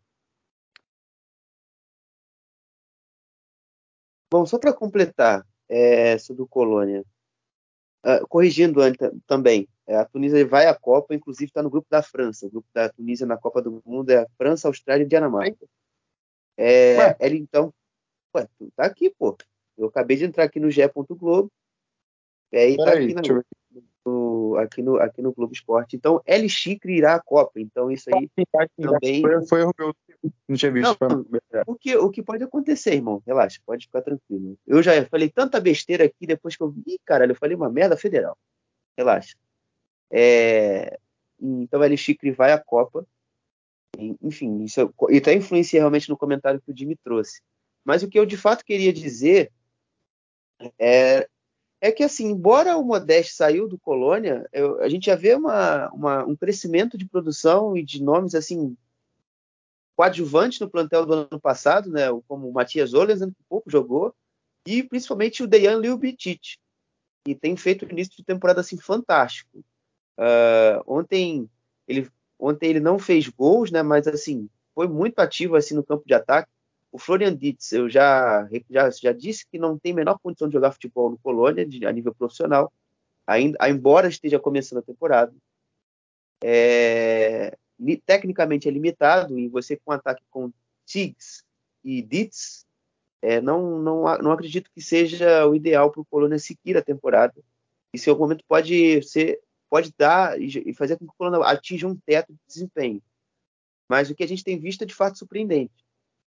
[4.35, 7.05] Bom, só para completar é, sobre o Colônia,
[8.05, 8.80] uh, corrigindo
[9.28, 12.45] também, é, a Tunísia vai à Copa, inclusive está no grupo da França.
[12.45, 15.64] O grupo da Tunísia na Copa do Mundo é a França, Austrália e Dinamarca.
[16.57, 17.72] É, ele então
[18.35, 19.39] Ué, tu tá aqui, pô.
[19.78, 20.82] Eu acabei de entrar aqui no G.
[21.11, 21.49] Globo.
[22.51, 23.22] E aí tá aqui, na,
[24.55, 25.96] no, aqui, no, aqui no Globo Esporte.
[25.96, 27.61] Então, L Chicre irá à Copa.
[27.61, 28.28] Então, isso aí
[28.80, 29.20] também.
[29.20, 29.94] Foi, foi o meu.
[30.48, 30.96] Não tinha visto.
[31.00, 31.26] Não,
[31.66, 33.22] o, que, o que pode acontecer, irmão?
[33.26, 34.57] Relaxa, pode ficar tranquilo.
[34.66, 36.98] Eu já falei tanta besteira aqui depois que eu vi.
[37.05, 38.36] caralho, eu falei uma merda federal.
[38.96, 39.36] Relaxa.
[40.11, 40.98] É,
[41.40, 43.07] então, L Chicre vai à Copa.
[44.22, 47.40] Enfim, isso, e até influencia realmente no comentário que o Jimmy trouxe.
[47.84, 49.52] Mas o que eu de fato queria dizer
[50.78, 51.28] é,
[51.85, 55.91] é que, assim, embora o Modeste saiu do Colônia, eu, a gente já vê uma,
[55.91, 58.74] uma, um crescimento de produção e de nomes, assim,
[59.95, 64.14] coadjuvantes no plantel do ano passado, né, como o Matias Olesan, que pouco jogou,
[64.66, 66.57] e principalmente o Dejan Ljubicic,
[67.22, 69.62] que tem feito o início de temporada, assim, fantástico.
[70.18, 71.51] Uh, ontem,
[71.87, 76.05] ele, ontem ele não fez gols, né, mas, assim, foi muito ativo, assim, no campo
[76.07, 76.51] de ataque,
[76.95, 80.53] o Florian Dietz, eu já, já, já disse que não tem a menor condição de
[80.53, 82.72] jogar futebol no Colônia, de, a nível profissional,
[83.26, 85.34] ainda, embora esteja começando a temporada.
[86.40, 87.59] É,
[88.07, 90.53] tecnicamente é limitado e você com ataque com
[90.86, 91.42] Tiggs
[91.82, 92.64] e Dietz,
[93.20, 97.34] é, não, não, não acredito que seja o ideal para o Colônia seguir a temporada.
[97.92, 101.97] Em algum momento pode ser pode dar e fazer com que o Colônia atinja um
[101.97, 103.03] teto de desempenho.
[103.88, 105.84] Mas o que a gente tem visto é de fato surpreendente.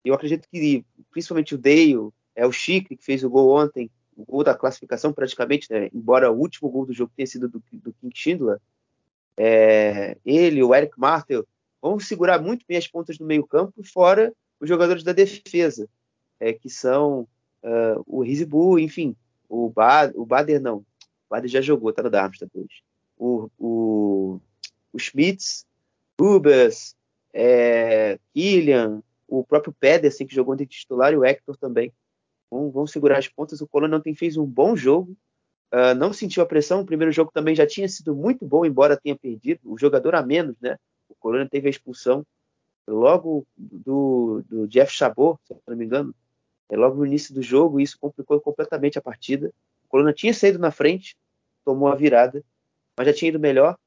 [0.05, 4.25] Eu acredito que, principalmente o Dale, é o Chique que fez o gol ontem, o
[4.25, 5.89] gol da classificação praticamente, né?
[5.93, 8.59] embora o último gol do jogo tenha sido do, do King Schindler,
[9.37, 11.47] é, ele, o Eric Martel,
[11.81, 15.89] vão segurar muito bem as pontas do meio campo, fora os jogadores da defesa,
[16.39, 17.27] é, que são
[17.63, 19.17] uh, o Rizibu, enfim,
[19.49, 20.85] o, ba o Bader não, o
[21.29, 22.83] Bader já jogou, tá no Darmstadt hoje.
[23.19, 24.41] O, o,
[24.93, 25.67] o Schmitz,
[26.21, 26.95] Rubens,
[27.33, 29.03] é, Killian,
[29.39, 31.91] o próprio Pedersen, que jogou de titular, e o Hector também.
[32.51, 33.63] Vão, vão segurar as pontas.
[33.63, 35.17] O Colônia ontem fez um bom jogo,
[35.73, 36.83] uh, não sentiu a pressão.
[36.83, 39.61] O primeiro jogo também já tinha sido muito bom, embora tenha perdido.
[39.65, 40.77] O jogador a menos, né?
[41.09, 42.27] O Colônia teve a expulsão
[42.87, 46.15] logo do, do Jeff Chabot, se não me engano,
[46.69, 49.53] é logo no início do jogo, isso complicou completamente a partida.
[49.85, 51.17] O Colônia tinha saído na frente,
[51.65, 52.45] tomou a virada,
[52.99, 53.79] mas já tinha ido melhor.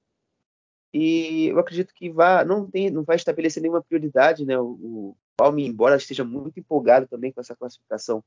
[0.93, 4.57] E eu acredito que vá, não, tem, não vai estabelecer nenhuma prioridade, né?
[4.57, 8.23] O, Palme, embora esteja muito empolgado também com essa classificação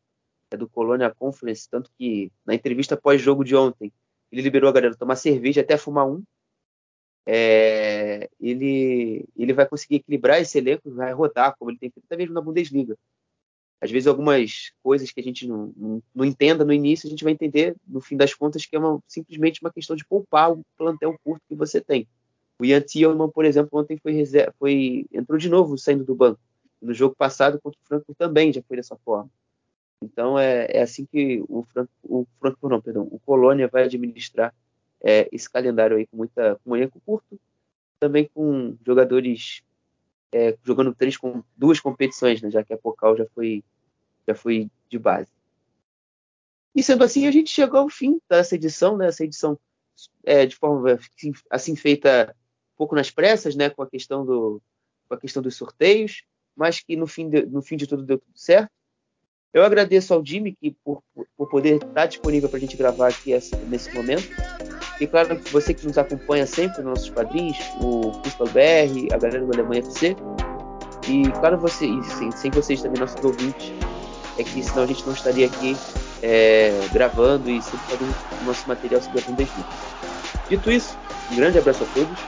[0.51, 3.93] é do Colônia Conference, tanto que na entrevista pós-jogo de ontem,
[4.33, 6.23] ele liberou a galera tomar cerveja até fumar um.
[7.27, 12.17] É, ele, ele vai conseguir equilibrar esse elenco, vai rodar, como ele tem feito até
[12.17, 12.97] mesmo na Bundesliga.
[13.81, 17.23] Às vezes, algumas coisas que a gente não, não, não, entenda no início, a gente
[17.23, 20.65] vai entender, no fim das contas, que é uma, simplesmente uma questão de poupar o
[20.77, 22.09] plantel curto que você tem.
[22.59, 24.25] O Ian Thielmann, por exemplo, ontem foi,
[24.59, 26.41] foi entrou de novo saindo do banco
[26.81, 29.31] no jogo passado contra o Frankfurt também já foi dessa forma.
[30.03, 34.55] Então é, é assim que o, Frank, o Frankfurt, não, perdão, o Colônia vai administrar
[35.01, 37.39] é, esse calendário aí com muita com um elenco curto,
[37.99, 39.63] também com jogadores
[40.33, 43.65] é, jogando três com duas competições, né, já que a Pocal já foi
[44.27, 45.31] já foi de base.
[46.75, 49.09] E sendo assim, a gente chegou ao fim dessa edição, né?
[49.09, 49.59] Essa edição
[50.25, 52.37] é, de forma assim, assim feita
[52.75, 53.71] um pouco nas pressas, né?
[53.71, 54.63] Com a questão do
[55.09, 56.23] com a questão dos sorteios
[56.59, 58.69] mas que no fim de, no fim de tudo deu tudo certo.
[59.55, 61.03] Eu agradeço ao Jimmy que, por,
[61.37, 64.29] por poder estar disponível para a gente gravar aqui essa, nesse momento.
[65.01, 69.47] E claro, você que nos acompanha sempre nos nossos quadrinhos, o Fußball BR, a galera
[69.47, 70.17] do Alemanha FC.
[71.09, 73.73] E claro, você, e sem, sem vocês também, nossos ouvintes,
[74.37, 75.77] é que senão a gente não estaria aqui
[76.23, 79.69] é, gravando e sempre fazendo o nosso material sobre a Bundesliga.
[80.51, 80.99] Dito isso,
[81.33, 82.19] um grande abraço a todos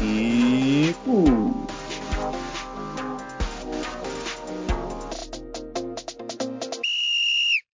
[0.00, 0.94] e!